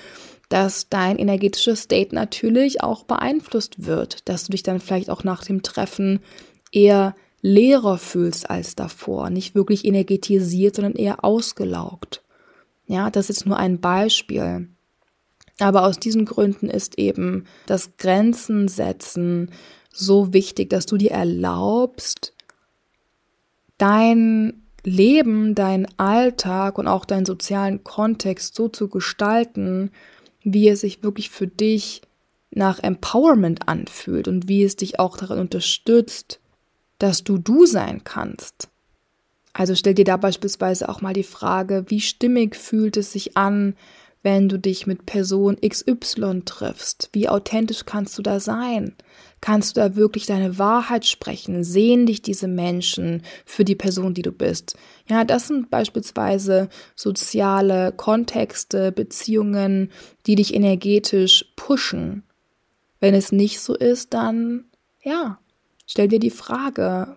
dass 0.48 0.88
dein 0.88 1.18
energetisches 1.18 1.82
State 1.82 2.14
natürlich 2.14 2.82
auch 2.82 3.04
beeinflusst 3.04 3.86
wird, 3.86 4.28
dass 4.28 4.44
du 4.44 4.52
dich 4.52 4.62
dann 4.62 4.80
vielleicht 4.80 5.10
auch 5.10 5.24
nach 5.24 5.44
dem 5.44 5.62
Treffen 5.62 6.20
eher 6.70 7.16
leerer 7.42 7.98
fühlst 7.98 8.48
als 8.48 8.74
davor, 8.74 9.28
nicht 9.30 9.54
wirklich 9.54 9.84
energetisiert, 9.84 10.76
sondern 10.76 10.94
eher 10.94 11.24
ausgelaugt. 11.24 12.22
Ja, 12.86 13.10
das 13.10 13.30
ist 13.30 13.46
nur 13.46 13.56
ein 13.56 13.80
Beispiel. 13.80 14.68
Aber 15.58 15.84
aus 15.84 15.98
diesen 15.98 16.24
Gründen 16.24 16.68
ist 16.68 16.98
eben 16.98 17.44
das 17.66 17.96
Grenzen 17.96 18.68
setzen 18.68 19.50
so 19.90 20.32
wichtig, 20.32 20.70
dass 20.70 20.86
du 20.86 20.96
dir 20.96 21.12
erlaubst, 21.12 22.34
dein 23.78 24.63
Leben, 24.86 25.54
dein 25.54 25.86
Alltag 25.98 26.78
und 26.78 26.86
auch 26.86 27.04
deinen 27.04 27.26
sozialen 27.26 27.84
Kontext 27.84 28.54
so 28.54 28.68
zu 28.68 28.88
gestalten, 28.88 29.90
wie 30.42 30.68
es 30.68 30.80
sich 30.80 31.02
wirklich 31.02 31.30
für 31.30 31.46
dich 31.46 32.02
nach 32.50 32.78
Empowerment 32.78 33.68
anfühlt 33.68 34.28
und 34.28 34.48
wie 34.48 34.62
es 34.62 34.76
dich 34.76 35.00
auch 35.00 35.16
darin 35.16 35.38
unterstützt, 35.38 36.40
dass 36.98 37.24
du 37.24 37.38
du 37.38 37.66
sein 37.66 38.04
kannst. 38.04 38.68
Also 39.52 39.74
stell 39.74 39.94
dir 39.94 40.04
da 40.04 40.16
beispielsweise 40.16 40.88
auch 40.88 41.00
mal 41.00 41.12
die 41.12 41.22
Frage, 41.22 41.84
wie 41.88 42.00
stimmig 42.00 42.56
fühlt 42.56 42.96
es 42.96 43.12
sich 43.12 43.36
an, 43.36 43.76
wenn 44.24 44.48
du 44.48 44.58
dich 44.58 44.88
mit 44.88 45.06
Person 45.06 45.58
XY 45.60 46.42
triffst? 46.44 47.10
Wie 47.12 47.28
authentisch 47.28 47.84
kannst 47.84 48.18
du 48.18 48.22
da 48.22 48.40
sein? 48.40 48.96
Kannst 49.40 49.76
du 49.76 49.80
da 49.82 49.94
wirklich 49.94 50.24
deine 50.24 50.58
Wahrheit 50.58 51.04
sprechen? 51.04 51.62
Sehen 51.62 52.06
dich 52.06 52.22
diese 52.22 52.48
Menschen 52.48 53.22
für 53.44 53.66
die 53.66 53.74
Person, 53.74 54.14
die 54.14 54.22
du 54.22 54.32
bist? 54.32 54.76
Ja, 55.06 55.24
das 55.24 55.48
sind 55.48 55.70
beispielsweise 55.70 56.70
soziale 56.96 57.92
Kontexte, 57.92 58.90
Beziehungen, 58.90 59.92
die 60.26 60.36
dich 60.36 60.54
energetisch 60.54 61.44
pushen. 61.54 62.24
Wenn 63.00 63.14
es 63.14 63.30
nicht 63.30 63.60
so 63.60 63.74
ist, 63.74 64.14
dann 64.14 64.64
ja, 65.02 65.38
stell 65.86 66.08
dir 66.08 66.18
die 66.18 66.30
Frage, 66.30 67.16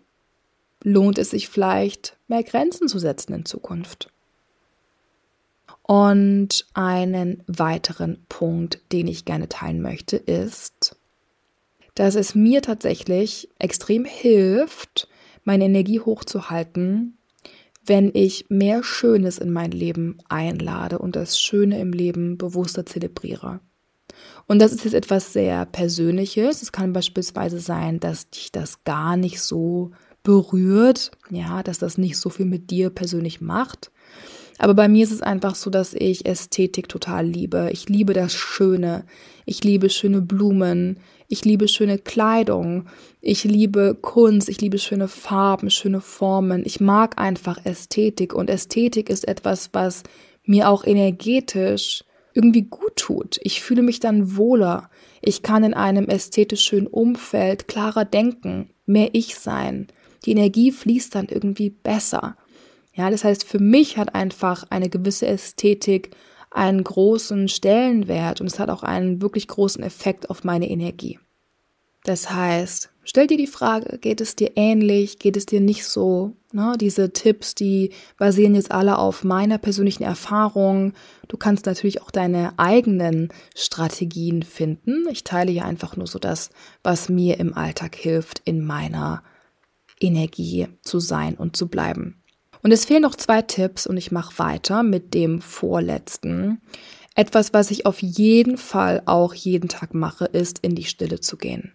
lohnt 0.84 1.18
es 1.18 1.30
sich 1.30 1.48
vielleicht, 1.48 2.18
mehr 2.28 2.44
Grenzen 2.44 2.90
zu 2.90 3.00
setzen 3.00 3.34
in 3.34 3.46
Zukunft? 3.46 4.12
Und 5.88 6.68
einen 6.74 7.44
weiteren 7.48 8.26
Punkt, 8.28 8.82
den 8.92 9.08
ich 9.08 9.24
gerne 9.24 9.48
teilen 9.48 9.82
möchte, 9.82 10.18
ist, 10.18 10.98
dass 11.96 12.16
es 12.16 12.36
mir 12.36 12.62
tatsächlich 12.62 13.50
extrem 13.58 14.04
hilft, 14.04 15.08
meine 15.46 15.64
Energie 15.64 16.02
hochzuhalten, 16.02 17.18
wenn 17.86 18.12
ich 18.14 18.48
mehr 18.50 18.84
Schönes 18.84 19.38
in 19.38 19.52
mein 19.52 19.72
Leben 19.72 20.18
einlade 20.28 21.00
und 21.00 21.16
das 21.16 21.40
Schöne 21.40 21.80
im 21.80 21.94
Leben 21.94 22.38
bewusster 22.38 22.86
zelebriere. 22.86 23.62
Und 24.46 24.60
das 24.60 24.74
ist 24.74 24.84
jetzt 24.84 24.94
etwas 24.94 25.32
sehr 25.32 25.66
Persönliches. 25.66 26.62
Es 26.62 26.74
kann 26.74 26.92
beispielsweise 26.92 27.62
sein, 27.62 28.02
dass 28.02 28.30
dich 28.30 28.52
das 28.52 28.84
gar 28.84 29.16
nicht 29.16 29.42
so 29.42 29.92
berührt, 30.22 31.12
ja, 31.30 31.64
dass 31.64 31.80
das 31.80 31.98
nicht 31.98 32.18
so 32.18 32.30
viel 32.30 32.46
mit 32.46 32.72
dir 32.72 32.90
persönlich 32.90 33.40
macht. 33.40 33.92
Aber 34.58 34.74
bei 34.74 34.88
mir 34.88 35.04
ist 35.04 35.12
es 35.12 35.22
einfach 35.22 35.56
so, 35.56 35.70
dass 35.70 35.94
ich 35.94 36.26
Ästhetik 36.26 36.90
total 36.90 37.26
liebe. 37.26 37.70
Ich 37.72 37.90
liebe 37.90 38.14
das 38.14 38.34
Schöne. 38.34 39.06
Ich 39.46 39.64
liebe 39.64 39.90
schöne 39.90 40.22
Blumen. 40.22 41.00
Ich 41.28 41.46
liebe 41.46 41.68
schöne 41.68 41.98
Kleidung. 41.98 42.86
Ich 43.22 43.44
liebe 43.44 43.96
Kunst. 44.02 44.50
Ich 44.50 44.62
liebe 44.62 44.80
schöne 44.80 45.08
Farben, 45.08 45.70
schöne 45.70 46.02
Formen. 46.02 46.64
Ich 46.66 46.80
mag 46.80 47.20
einfach 47.20 47.66
Ästhetik. 47.66 48.34
Und 48.34 48.50
Ästhetik 48.50 49.10
ist 49.10 49.28
etwas, 49.28 49.70
was 49.74 50.04
mir 50.46 50.70
auch 50.70 50.86
energetisch 50.86 52.04
irgendwie 52.34 52.64
gut 52.64 52.96
tut. 52.96 53.40
Ich 53.42 53.62
fühle 53.62 53.82
mich 53.82 54.00
dann 54.00 54.38
wohler. 54.38 54.90
Ich 55.22 55.42
kann 55.42 55.64
in 55.64 55.74
einem 55.74 56.06
ästhetisch 56.06 56.62
schönen 56.62 56.88
Umfeld 56.88 57.68
klarer 57.68 58.06
denken, 58.06 58.70
mehr 58.86 59.10
ich 59.14 59.36
sein. 59.36 59.88
Die 60.26 60.32
Energie 60.32 60.72
fließt 60.72 61.16
dann 61.16 61.28
irgendwie 61.28 61.70
besser. 61.70 62.38
Ja, 62.98 63.12
das 63.12 63.24
heißt, 63.24 63.46
für 63.46 63.60
mich 63.60 63.98
hat 63.98 64.16
einfach 64.16 64.66
eine 64.72 64.90
gewisse 64.90 65.28
Ästhetik 65.28 66.16
einen 66.50 66.84
großen 66.84 67.48
Stellenwert 67.48 68.42
und 68.42 68.48
es 68.48 68.58
hat 68.58 68.72
auch 68.72 68.82
einen 68.82 69.22
wirklich 69.22 69.48
großen 69.48 69.84
Effekt 69.84 70.32
auf 70.32 70.44
meine 70.44 70.68
Energie. 70.68 71.20
Das 72.06 72.32
heißt, 72.32 72.90
stell 73.04 73.28
dir 73.28 73.38
die 73.38 73.46
Frage, 73.46 74.00
geht 74.00 74.20
es 74.20 74.36
dir 74.36 74.54
ähnlich, 74.56 75.20
geht 75.20 75.38
es 75.38 75.46
dir 75.46 75.62
nicht 75.62 75.86
so? 75.86 76.38
Ne? 76.52 76.76
Diese 76.80 77.14
Tipps, 77.14 77.54
die 77.54 77.92
basieren 78.18 78.56
jetzt 78.56 78.72
alle 78.72 78.98
auf 78.98 79.24
meiner 79.24 79.60
persönlichen 79.60 80.04
Erfahrung. 80.04 80.94
Du 81.28 81.38
kannst 81.38 81.68
natürlich 81.68 82.02
auch 82.02 82.10
deine 82.10 82.58
eigenen 82.58 83.30
Strategien 83.56 84.42
finden. 84.42 85.06
Ich 85.12 85.24
teile 85.24 85.52
hier 85.52 85.66
einfach 85.66 85.98
nur 85.98 86.08
so 86.08 86.18
das, 86.18 86.50
was 86.82 87.10
mir 87.10 87.40
im 87.40 87.54
Alltag 87.54 87.96
hilft, 87.96 88.42
in 88.46 88.66
meiner 88.66 89.22
Energie 90.00 90.68
zu 90.82 91.00
sein 91.00 91.36
und 91.36 91.56
zu 91.56 91.68
bleiben. 91.68 92.17
Und 92.68 92.74
es 92.74 92.84
fehlen 92.84 93.04
noch 93.04 93.16
zwei 93.16 93.42
Tipps 93.42 93.88
und 93.88 93.96
ich 93.96 94.12
mache 94.12 94.40
weiter 94.40 94.84
mit 94.84 95.14
dem 95.14 95.40
vorletzten. 95.40 96.60
Etwas, 97.16 97.54
was 97.54 97.72
ich 97.72 97.86
auf 97.86 98.02
jeden 98.02 98.58
Fall 98.58 99.04
auch 99.06 99.34
jeden 99.34 99.70
Tag 99.70 99.94
mache, 99.94 100.26
ist 100.26 100.60
in 100.60 100.76
die 100.76 100.84
Stille 100.84 101.22
zu 101.22 101.38
gehen. 101.38 101.72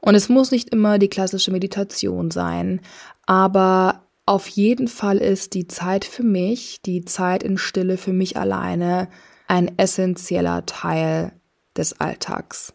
Und 0.00 0.14
es 0.14 0.28
muss 0.28 0.50
nicht 0.50 0.68
immer 0.68 0.98
die 0.98 1.08
klassische 1.08 1.50
Meditation 1.50 2.30
sein, 2.30 2.82
aber 3.24 4.02
auf 4.26 4.48
jeden 4.48 4.86
Fall 4.86 5.16
ist 5.16 5.54
die 5.54 5.66
Zeit 5.66 6.04
für 6.04 6.24
mich, 6.24 6.82
die 6.82 7.06
Zeit 7.06 7.42
in 7.42 7.56
Stille 7.56 7.96
für 7.96 8.12
mich 8.12 8.36
alleine, 8.36 9.08
ein 9.48 9.78
essentieller 9.78 10.66
Teil 10.66 11.32
des 11.74 12.02
Alltags. 12.02 12.74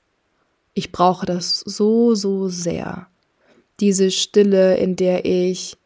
Ich 0.74 0.92
brauche 0.92 1.28
das 1.28 1.60
so, 1.60 2.16
so 2.16 2.50
sehr. 2.50 3.06
Diese 3.80 4.10
Stille, 4.10 4.78
in 4.78 4.96
der 4.96 5.24
ich 5.26 5.78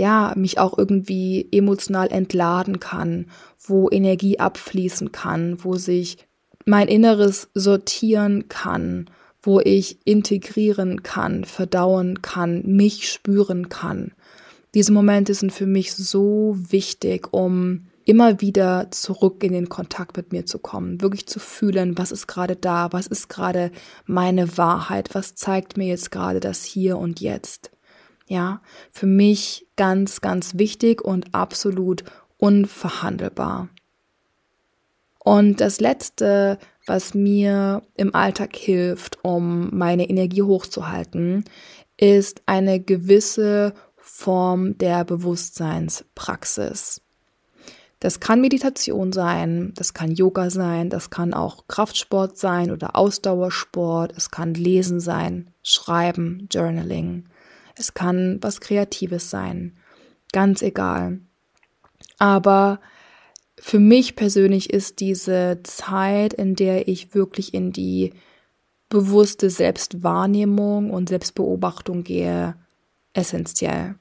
ja, 0.00 0.32
mich 0.34 0.58
auch 0.58 0.78
irgendwie 0.78 1.46
emotional 1.52 2.10
entladen 2.10 2.80
kann, 2.80 3.26
wo 3.58 3.90
Energie 3.90 4.38
abfließen 4.38 5.12
kann, 5.12 5.62
wo 5.62 5.76
sich 5.76 6.16
mein 6.64 6.88
Inneres 6.88 7.50
sortieren 7.52 8.48
kann, 8.48 9.10
wo 9.42 9.60
ich 9.60 9.98
integrieren 10.06 11.02
kann, 11.02 11.44
verdauen 11.44 12.22
kann, 12.22 12.62
mich 12.64 13.10
spüren 13.10 13.68
kann. 13.68 14.12
Diese 14.72 14.92
Momente 14.92 15.34
sind 15.34 15.52
für 15.52 15.66
mich 15.66 15.94
so 15.94 16.56
wichtig, 16.56 17.28
um 17.32 17.86
immer 18.06 18.40
wieder 18.40 18.90
zurück 18.90 19.44
in 19.44 19.52
den 19.52 19.68
Kontakt 19.68 20.16
mit 20.16 20.32
mir 20.32 20.46
zu 20.46 20.58
kommen, 20.58 21.02
wirklich 21.02 21.26
zu 21.26 21.40
fühlen, 21.40 21.98
was 21.98 22.10
ist 22.10 22.26
gerade 22.26 22.56
da, 22.56 22.90
was 22.90 23.06
ist 23.06 23.28
gerade 23.28 23.70
meine 24.06 24.56
Wahrheit, 24.56 25.10
was 25.14 25.34
zeigt 25.34 25.76
mir 25.76 25.88
jetzt 25.88 26.10
gerade 26.10 26.40
das 26.40 26.64
Hier 26.64 26.96
und 26.96 27.20
Jetzt. 27.20 27.70
Ja, 28.30 28.62
für 28.92 29.06
mich 29.06 29.66
ganz, 29.74 30.20
ganz 30.20 30.56
wichtig 30.56 31.02
und 31.02 31.34
absolut 31.34 32.04
unverhandelbar. 32.38 33.68
Und 35.18 35.60
das 35.60 35.80
Letzte, 35.80 36.56
was 36.86 37.12
mir 37.12 37.82
im 37.96 38.14
Alltag 38.14 38.54
hilft, 38.54 39.18
um 39.24 39.76
meine 39.76 40.08
Energie 40.08 40.42
hochzuhalten, 40.42 41.44
ist 41.96 42.42
eine 42.46 42.78
gewisse 42.78 43.74
Form 43.96 44.78
der 44.78 45.04
Bewusstseinspraxis. 45.04 47.02
Das 47.98 48.20
kann 48.20 48.40
Meditation 48.40 49.12
sein, 49.12 49.72
das 49.74 49.92
kann 49.92 50.12
Yoga 50.12 50.50
sein, 50.50 50.88
das 50.88 51.10
kann 51.10 51.34
auch 51.34 51.66
Kraftsport 51.66 52.38
sein 52.38 52.70
oder 52.70 52.94
Ausdauersport, 52.94 54.12
es 54.16 54.30
kann 54.30 54.54
Lesen 54.54 55.00
sein, 55.00 55.50
Schreiben, 55.64 56.46
Journaling, 56.48 57.24
es 57.76 57.94
kann 57.94 58.38
was 58.40 58.60
Kreatives 58.60 59.30
sein, 59.30 59.76
ganz 60.32 60.62
egal. 60.62 61.20
Aber 62.18 62.80
für 63.58 63.78
mich 63.78 64.16
persönlich 64.16 64.70
ist 64.70 65.00
diese 65.00 65.60
Zeit, 65.64 66.32
in 66.32 66.54
der 66.54 66.88
ich 66.88 67.14
wirklich 67.14 67.52
in 67.52 67.72
die 67.72 68.12
bewusste 68.88 69.50
Selbstwahrnehmung 69.50 70.90
und 70.90 71.08
Selbstbeobachtung 71.08 72.02
gehe, 72.02 72.56
essentiell. 73.12 73.96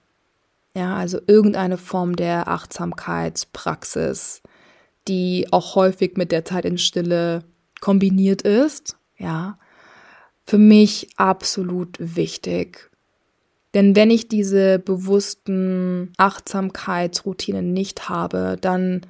Ja, 0.76 0.96
also 0.96 1.20
irgendeine 1.28 1.78
Form 1.78 2.16
der 2.16 2.48
Achtsamkeitspraxis, 2.48 4.42
die 5.08 5.48
auch 5.52 5.76
häufig 5.76 6.16
mit 6.16 6.32
der 6.32 6.46
Zeit 6.46 6.66
in 6.66 6.78
Stille 6.78 7.44
kombiniert 7.82 8.44
ist. 8.44 8.98
Ja, 9.18 9.58
für 10.46 10.58
mich 10.58 11.10
absolut 11.18 11.98
wichtig. 12.00 12.89
Denn 13.74 13.96
wenn 13.96 14.10
ich 14.10 14.28
diese 14.28 14.80
bewussten 14.80 16.12
Achtsamkeitsroutinen 16.18 17.72
nicht 17.72 18.10
habe, 18.10 18.58
dann 18.60 19.02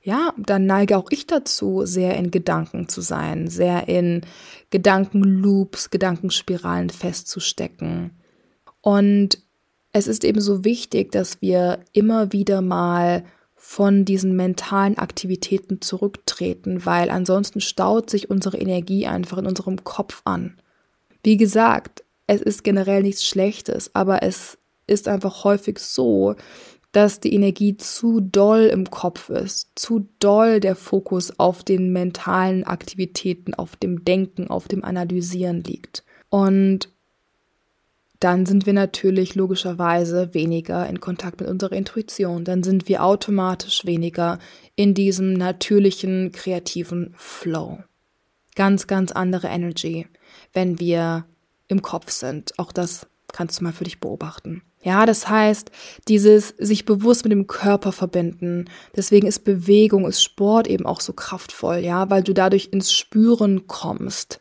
ja, 0.00 0.32
dann 0.38 0.64
neige 0.64 0.96
auch 0.96 1.10
ich 1.10 1.26
dazu, 1.26 1.84
sehr 1.84 2.16
in 2.16 2.30
Gedanken 2.30 2.88
zu 2.88 3.02
sein, 3.02 3.48
sehr 3.48 3.88
in 3.88 4.22
Gedankenloops, 4.70 5.90
Gedankenspiralen 5.90 6.88
festzustecken. 6.88 8.12
Und 8.80 9.38
es 9.92 10.06
ist 10.06 10.24
eben 10.24 10.40
so 10.40 10.64
wichtig, 10.64 11.12
dass 11.12 11.42
wir 11.42 11.80
immer 11.92 12.32
wieder 12.32 12.62
mal 12.62 13.24
von 13.54 14.06
diesen 14.06 14.34
mentalen 14.34 14.96
Aktivitäten 14.96 15.82
zurücktreten, 15.82 16.86
weil 16.86 17.10
ansonsten 17.10 17.60
staut 17.60 18.08
sich 18.08 18.30
unsere 18.30 18.56
Energie 18.56 19.06
einfach 19.06 19.36
in 19.36 19.46
unserem 19.46 19.84
Kopf 19.84 20.22
an. 20.24 20.56
Wie 21.22 21.36
gesagt, 21.36 22.04
es 22.28 22.42
ist 22.42 22.62
generell 22.62 23.02
nichts 23.02 23.24
Schlechtes, 23.24 23.94
aber 23.94 24.22
es 24.22 24.58
ist 24.86 25.08
einfach 25.08 25.44
häufig 25.44 25.80
so, 25.80 26.36
dass 26.92 27.20
die 27.20 27.34
Energie 27.34 27.76
zu 27.76 28.20
doll 28.20 28.66
im 28.66 28.90
Kopf 28.90 29.30
ist, 29.30 29.72
zu 29.74 30.08
doll 30.20 30.60
der 30.60 30.76
Fokus 30.76 31.38
auf 31.38 31.64
den 31.64 31.92
mentalen 31.92 32.64
Aktivitäten, 32.64 33.54
auf 33.54 33.76
dem 33.76 34.04
Denken, 34.04 34.48
auf 34.48 34.68
dem 34.68 34.84
Analysieren 34.84 35.64
liegt. 35.64 36.04
Und 36.28 36.90
dann 38.20 38.46
sind 38.46 38.66
wir 38.66 38.72
natürlich 38.72 39.34
logischerweise 39.34 40.34
weniger 40.34 40.86
in 40.88 41.00
Kontakt 41.00 41.40
mit 41.40 41.48
unserer 41.48 41.74
Intuition. 41.74 42.44
Dann 42.44 42.62
sind 42.62 42.88
wir 42.88 43.04
automatisch 43.04 43.86
weniger 43.86 44.38
in 44.76 44.92
diesem 44.92 45.34
natürlichen, 45.34 46.32
kreativen 46.32 47.14
Flow. 47.16 47.78
Ganz, 48.54 48.86
ganz 48.86 49.12
andere 49.12 49.46
Energy, 49.46 50.08
wenn 50.52 50.80
wir 50.80 51.26
im 51.68 51.82
Kopf 51.82 52.10
sind. 52.10 52.58
Auch 52.58 52.72
das 52.72 53.06
kannst 53.32 53.60
du 53.60 53.64
mal 53.64 53.72
für 53.72 53.84
dich 53.84 54.00
beobachten. 54.00 54.62
Ja, 54.82 55.06
das 55.06 55.28
heißt, 55.28 55.70
dieses 56.06 56.48
sich 56.58 56.84
bewusst 56.84 57.24
mit 57.24 57.32
dem 57.32 57.46
Körper 57.46 57.92
verbinden. 57.92 58.66
Deswegen 58.96 59.26
ist 59.26 59.44
Bewegung, 59.44 60.06
ist 60.06 60.22
Sport 60.22 60.68
eben 60.68 60.86
auch 60.86 61.00
so 61.00 61.12
kraftvoll, 61.12 61.78
ja, 61.78 62.10
weil 62.10 62.22
du 62.22 62.32
dadurch 62.32 62.68
ins 62.72 62.92
Spüren 62.92 63.66
kommst. 63.66 64.40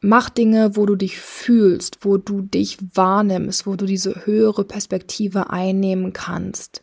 Mach 0.00 0.30
Dinge, 0.30 0.76
wo 0.76 0.84
du 0.84 0.94
dich 0.94 1.18
fühlst, 1.18 2.04
wo 2.04 2.16
du 2.16 2.42
dich 2.42 2.78
wahrnimmst, 2.94 3.66
wo 3.66 3.76
du 3.76 3.86
diese 3.86 4.26
höhere 4.26 4.64
Perspektive 4.64 5.50
einnehmen 5.50 6.12
kannst. 6.12 6.82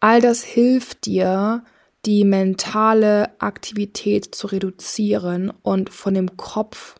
All 0.00 0.20
das 0.20 0.44
hilft 0.44 1.06
dir, 1.06 1.64
die 2.04 2.24
mentale 2.24 3.40
Aktivität 3.40 4.34
zu 4.34 4.48
reduzieren 4.48 5.52
und 5.62 5.90
von 5.90 6.14
dem 6.14 6.36
Kopf 6.36 6.96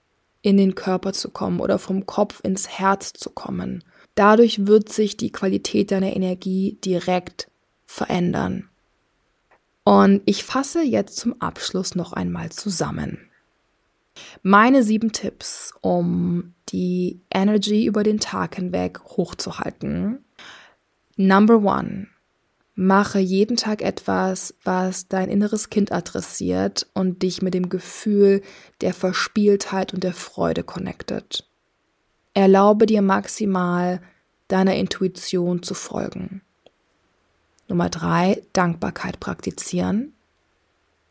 in 0.46 0.56
den 0.56 0.76
Körper 0.76 1.12
zu 1.12 1.30
kommen 1.30 1.58
oder 1.58 1.76
vom 1.76 2.06
Kopf 2.06 2.38
ins 2.44 2.68
Herz 2.68 3.12
zu 3.12 3.30
kommen. 3.30 3.82
Dadurch 4.14 4.68
wird 4.68 4.92
sich 4.92 5.16
die 5.16 5.32
Qualität 5.32 5.90
deiner 5.90 6.14
Energie 6.14 6.78
direkt 6.84 7.50
verändern. 7.84 8.68
Und 9.82 10.22
ich 10.24 10.44
fasse 10.44 10.82
jetzt 10.82 11.16
zum 11.16 11.40
Abschluss 11.40 11.96
noch 11.96 12.12
einmal 12.12 12.50
zusammen. 12.50 13.18
Meine 14.44 14.84
sieben 14.84 15.10
Tipps, 15.10 15.74
um 15.80 16.54
die 16.68 17.20
Energy 17.34 17.84
über 17.84 18.04
den 18.04 18.20
Tag 18.20 18.54
hinweg 18.54 19.00
hochzuhalten. 19.00 20.24
Number 21.16 21.56
one. 21.56 22.06
Mache 22.78 23.18
jeden 23.18 23.56
Tag 23.56 23.80
etwas, 23.80 24.54
was 24.62 25.08
dein 25.08 25.30
inneres 25.30 25.70
Kind 25.70 25.92
adressiert 25.92 26.86
und 26.92 27.22
dich 27.22 27.40
mit 27.40 27.54
dem 27.54 27.70
Gefühl 27.70 28.42
der 28.82 28.92
Verspieltheit 28.92 29.94
und 29.94 30.04
der 30.04 30.12
Freude 30.12 30.62
connectet. 30.62 31.48
Erlaube 32.34 32.84
dir 32.84 33.00
maximal 33.00 34.02
deiner 34.48 34.76
Intuition 34.76 35.62
zu 35.62 35.72
folgen. 35.72 36.42
Nummer 37.66 37.88
drei, 37.88 38.42
Dankbarkeit 38.52 39.20
praktizieren. 39.20 40.12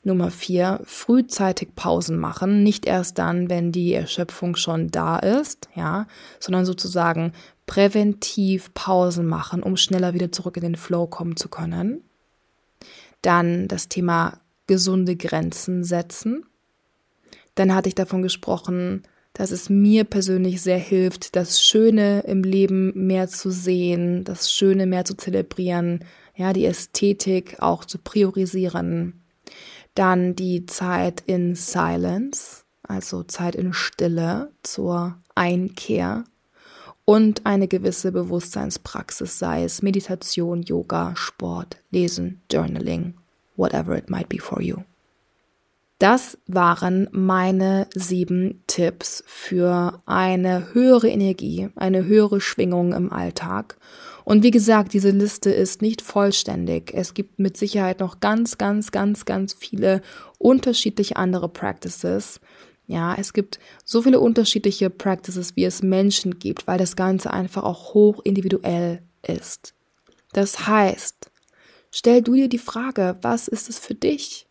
Nummer 0.04 0.30
vier, 0.30 0.82
frühzeitig 0.86 1.70
Pausen 1.76 2.20
machen, 2.20 2.62
nicht 2.62 2.86
erst 2.86 3.18
dann, 3.18 3.50
wenn 3.50 3.72
die 3.72 3.92
Erschöpfung 3.92 4.56
schon 4.56 4.92
da 4.92 5.18
ist, 5.18 5.68
ja, 5.74 6.06
sondern 6.40 6.64
sozusagen 6.64 7.34
präventiv 7.66 8.74
Pausen 8.74 9.26
machen, 9.26 9.64
um 9.64 9.78
schneller 9.78 10.14
wieder 10.14 10.32
zurück 10.32 10.58
in 10.58 10.64
den 10.64 10.76
Flow 10.76 11.08
kommen 11.08 11.36
zu 11.36 11.50
können. 11.50 12.02
Dann 13.22 13.68
das 13.68 13.90
Thema 13.90 14.40
gesunde 14.68 15.16
Grenzen 15.16 15.84
setzen. 15.84 16.46
Dann 17.56 17.74
hatte 17.74 17.90
ich 17.90 17.96
davon 17.96 18.22
gesprochen, 18.22 19.04
dass 19.34 19.52
es 19.52 19.70
mir 19.70 20.04
persönlich 20.04 20.62
sehr 20.62 20.78
hilft, 20.78 21.36
das 21.36 21.62
Schöne 21.62 22.22
im 22.22 22.44
Leben 22.44 23.08
mehr 23.08 23.28
zu 23.28 23.50
sehen, 23.50 24.24
das 24.24 24.52
Schöne 24.52 24.86
mehr 24.86 25.06
zu 25.06 25.16
zelebrieren, 25.16 26.06
ja, 26.36 26.54
die 26.54 26.66
Ästhetik 26.66 27.58
auch 27.60 27.86
zu 27.86 27.98
priorisieren 27.98 29.26
dann 29.96 30.36
die 30.36 30.66
Zeit 30.66 31.24
in 31.26 31.56
Silence, 31.56 32.66
also 32.84 33.24
Zeit 33.24 33.56
in 33.56 33.74
Stille 33.74 34.52
zur 34.62 35.18
Einkehr 35.34 36.26
und 37.06 37.46
eine 37.46 37.68
gewisse 37.68 38.12
Bewusstseinspraxis, 38.12 39.40
sei 39.40 39.64
es 39.64 39.82
Meditation, 39.82 40.64
Yoga, 40.64 41.16
Sport, 41.16 41.78
Lesen, 41.92 42.42
Journaling, 42.52 43.14
whatever 43.56 43.96
it 43.96 44.10
might 44.10 44.28
be 44.28 44.40
for 44.40 44.62
you. 44.62 44.78
Das 46.00 46.38
waren 46.48 47.08
meine 47.12 47.88
sieben 47.94 48.62
Tipps 48.68 49.24
für 49.28 50.02
eine 50.06 50.74
höhere 50.74 51.08
Energie, 51.08 51.70
eine 51.76 52.06
höhere 52.06 52.42
Schwingung 52.42 52.92
im 52.92 53.14
Alltag 53.14 53.78
und 54.26 54.42
wie 54.42 54.52
gesagt, 54.52 54.94
diese 54.94 55.12
Liste 55.12 55.52
ist 55.52 55.84
nicht 55.84 56.02
vollständig. 56.02 56.92
Es 56.94 57.14
gibt 57.14 57.38
mit 57.38 57.56
Sicherheit 57.58 58.00
noch 58.00 58.20
ganz, 58.20 58.58
ganz, 58.58 58.92
ganz, 58.92 59.26
ganz 59.26 59.54
viele 59.54 60.02
unterschiedliche 60.40 61.16
andere 61.16 61.48
Practices. 61.48 62.42
Ja, 62.88 63.16
es 63.16 63.34
gibt 63.34 63.60
so 63.84 64.02
viele 64.02 64.20
unterschiedliche 64.20 64.90
Practices, 64.90 65.56
wie 65.56 65.66
es 65.66 65.82
Menschen 65.82 66.38
gibt, 66.38 66.68
weil 66.68 66.78
das 66.78 66.96
Ganze 66.96 67.32
einfach 67.32 67.64
auch 67.64 67.94
hoch 67.94 68.22
individuell 68.24 69.02
ist. 69.24 69.74
Das 70.34 70.68
heißt, 70.68 71.32
stell 71.92 72.22
du 72.22 72.36
dir 72.36 72.50
die 72.50 72.60
Frage, 72.60 73.18
was 73.22 73.48
ist 73.48 73.70
es 73.70 73.80
für 73.80 73.96
dich? 73.96 74.48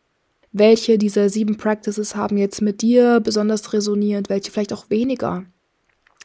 Welche 0.50 0.98
dieser 0.98 1.28
sieben 1.28 1.56
Practices 1.56 2.16
haben 2.16 2.36
jetzt 2.36 2.62
mit 2.62 2.82
dir 2.82 3.20
besonders 3.20 3.72
resoniert, 3.72 4.28
welche 4.28 4.50
vielleicht 4.50 4.72
auch 4.72 4.90
weniger? 4.90 5.44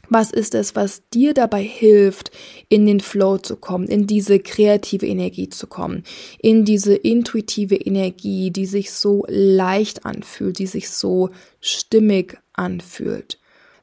Was 0.09 0.31
ist 0.31 0.55
es, 0.55 0.75
was 0.75 1.07
dir 1.09 1.35
dabei 1.35 1.61
hilft, 1.61 2.31
in 2.67 2.87
den 2.87 2.99
Flow 2.99 3.37
zu 3.37 3.55
kommen, 3.55 3.87
in 3.87 4.07
diese 4.07 4.39
kreative 4.39 5.05
Energie 5.05 5.49
zu 5.49 5.67
kommen, 5.67 6.03
in 6.39 6.65
diese 6.65 6.95
intuitive 6.95 7.75
Energie, 7.75 8.49
die 8.49 8.65
sich 8.65 8.91
so 8.91 9.25
leicht 9.27 10.05
anfühlt, 10.05 10.57
die 10.57 10.67
sich 10.67 10.89
so 10.89 11.29
stimmig 11.61 12.39
anfühlt? 12.53 13.39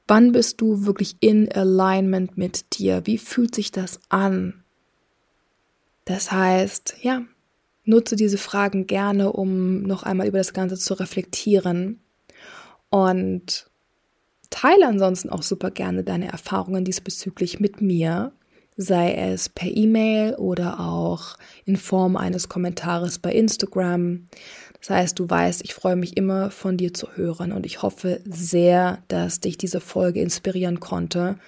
Wann 0.09 0.33
bist 0.33 0.61
du 0.61 0.85
wirklich 0.85 1.17
in 1.21 1.51
Alignment 1.51 2.37
mit 2.37 2.79
dir? 2.79 3.03
Wie 3.05 3.19
fühlt 3.19 3.55
sich 3.55 3.71
das 3.71 4.01
an? 4.09 4.65
Das 6.05 6.31
heißt, 6.31 6.97
ja, 7.03 7.23
nutze 7.85 8.17
diese 8.17 8.39
Fragen 8.39 8.87
gerne, 8.87 9.33
um 9.33 9.83
noch 9.83 10.03
einmal 10.03 10.27
über 10.27 10.39
das 10.39 10.53
Ganze 10.53 10.77
zu 10.77 10.95
reflektieren 10.95 12.01
und 12.91 13.71
Teile 14.51 14.87
ansonsten 14.87 15.31
auch 15.31 15.43
super 15.43 15.71
gerne 15.71 16.05
deine 16.05 16.29
Erfahrungen 16.29 16.85
diesbezüglich 16.85 17.61
mit 17.61 17.81
mir. 17.81 18.33
sei 18.77 19.15
es 19.15 19.49
per 19.49 19.75
E-Mail 19.75 20.35
oder 20.35 20.81
auch 20.81 21.37
in 21.65 21.77
Form 21.77 22.17
eines 22.17 22.49
Kommentares 22.49 23.19
bei 23.19 23.33
Instagram. 23.33 24.29
Das 24.81 24.91
heißt, 24.91 25.19
du 25.19 25.29
weißt, 25.29 25.63
ich 25.65 25.75
freue 25.75 25.97
mich 25.97 26.17
immer 26.17 26.51
von 26.51 26.77
dir 26.77 26.93
zu 26.93 27.09
hören 27.17 27.53
und 27.53 27.65
ich 27.65 27.83
hoffe 27.83 28.21
sehr, 28.27 28.99
dass 29.09 29.41
dich 29.41 29.57
diese 29.57 29.81
Folge 29.81 30.21
inspirieren 30.21 30.79
konnte 30.79 31.39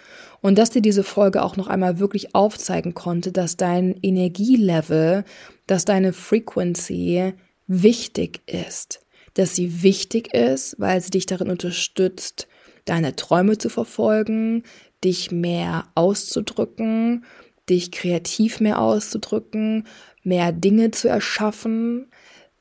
und 0.41 0.57
dass 0.57 0.71
dir 0.71 0.81
diese 0.83 1.05
Folge 1.05 1.43
auch 1.43 1.57
noch 1.57 1.69
einmal 1.69 1.99
wirklich 1.99 2.35
aufzeigen 2.35 2.95
konnte, 2.95 3.31
dass 3.31 3.57
dein 3.57 3.95
Energielevel, 4.03 5.25
dass 5.67 5.85
deine 5.85 6.15
Frequency 6.15 7.35
wichtig 7.67 8.41
ist, 8.47 9.01
dass 9.35 9.55
sie 9.55 9.83
wichtig 9.83 10.33
ist, 10.33 10.77
weil 10.81 11.01
sie 11.03 11.11
dich 11.11 11.27
darin 11.27 11.51
unterstützt, 11.51 12.49
deine 12.89 13.17
Träume 13.17 13.59
zu 13.59 13.69
verfolgen, 13.69 14.65
dich 15.05 15.31
mehr 15.31 15.85
auszudrücken, 15.95 17.25
dich 17.69 17.93
kreativ 17.93 18.61
mehr 18.61 18.81
auszudrücken, 18.81 19.87
mehr 20.23 20.53
Dinge 20.53 20.91
zu 20.91 21.09
erschaffen. 21.09 22.07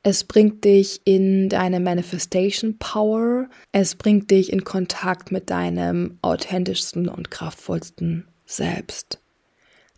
Es 0.02 0.24
bringt 0.24 0.64
dich 0.64 1.00
in 1.04 1.48
deine 1.48 1.80
Manifestation 1.80 2.78
Power. 2.78 3.48
Es 3.72 3.94
bringt 3.94 4.30
dich 4.30 4.52
in 4.52 4.64
Kontakt 4.64 5.32
mit 5.32 5.50
deinem 5.50 6.18
authentischsten 6.22 7.08
und 7.08 7.30
kraftvollsten 7.30 8.26
Selbst. 8.46 9.20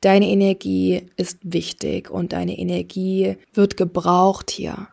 Deine 0.00 0.28
Energie 0.28 1.02
ist 1.16 1.38
wichtig 1.42 2.10
und 2.10 2.32
deine 2.32 2.58
Energie 2.58 3.36
wird 3.52 3.76
gebraucht 3.76 4.50
hier. 4.50 4.88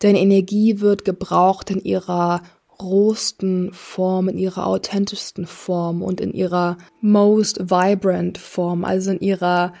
Deine 0.00 0.20
Energie 0.20 0.80
wird 0.80 1.04
gebraucht 1.04 1.70
in 1.70 1.80
ihrer 1.82 2.42
rohsten 2.82 3.72
Form, 3.72 4.28
in 4.28 4.38
ihrer 4.38 4.66
authentischsten 4.66 5.46
Form 5.46 6.02
und 6.02 6.20
in 6.20 6.32
ihrer 6.32 6.76
most 7.00 7.70
vibrant 7.70 8.38
Form, 8.38 8.84
also 8.84 9.12
in 9.12 9.20
ihrer 9.20 9.72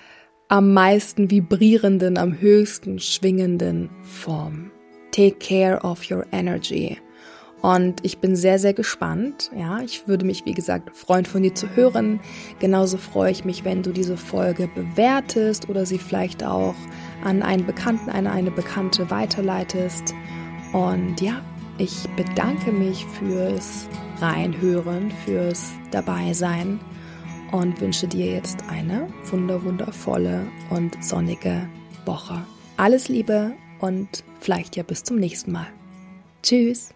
am 0.48 0.74
meisten 0.74 1.30
vibrierenden, 1.30 2.18
am 2.18 2.38
höchsten 2.38 2.98
schwingenden 2.98 3.88
Form. 4.02 4.70
Take 5.10 5.36
care 5.38 5.80
of 5.82 6.10
your 6.10 6.26
energy. 6.30 6.98
Und 7.62 8.04
ich 8.04 8.18
bin 8.18 8.34
sehr, 8.34 8.58
sehr 8.58 8.74
gespannt. 8.74 9.50
Ja, 9.56 9.80
ich 9.80 10.08
würde 10.08 10.26
mich, 10.26 10.44
wie 10.44 10.52
gesagt, 10.52 10.96
freuen, 10.96 11.24
von 11.24 11.42
dir 11.42 11.54
zu 11.54 11.74
hören. 11.76 12.20
Genauso 12.58 12.98
freue 12.98 13.30
ich 13.30 13.44
mich, 13.44 13.64
wenn 13.64 13.84
du 13.84 13.92
diese 13.92 14.16
Folge 14.16 14.68
bewertest 14.74 15.68
oder 15.68 15.86
sie 15.86 15.98
vielleicht 15.98 16.42
auch 16.44 16.74
an 17.24 17.42
einen 17.42 17.64
Bekannten, 17.64 18.10
eine, 18.10 18.32
eine 18.32 18.50
Bekannte 18.50 19.10
weiterleitest. 19.10 20.12
Und 20.72 21.20
ja, 21.20 21.40
ich 21.82 22.08
bedanke 22.10 22.70
mich 22.70 23.04
fürs 23.06 23.88
Reinhören, 24.20 25.10
fürs 25.24 25.72
Dabeisein 25.90 26.78
und 27.50 27.80
wünsche 27.80 28.06
dir 28.06 28.26
jetzt 28.26 28.62
eine 28.68 29.08
wunderwundervolle 29.24 30.46
und 30.70 31.02
sonnige 31.02 31.68
Woche. 32.06 32.46
Alles 32.76 33.08
Liebe 33.08 33.52
und 33.80 34.22
vielleicht 34.40 34.76
ja 34.76 34.84
bis 34.84 35.02
zum 35.02 35.16
nächsten 35.16 35.50
Mal. 35.50 35.66
Tschüss. 36.42 36.94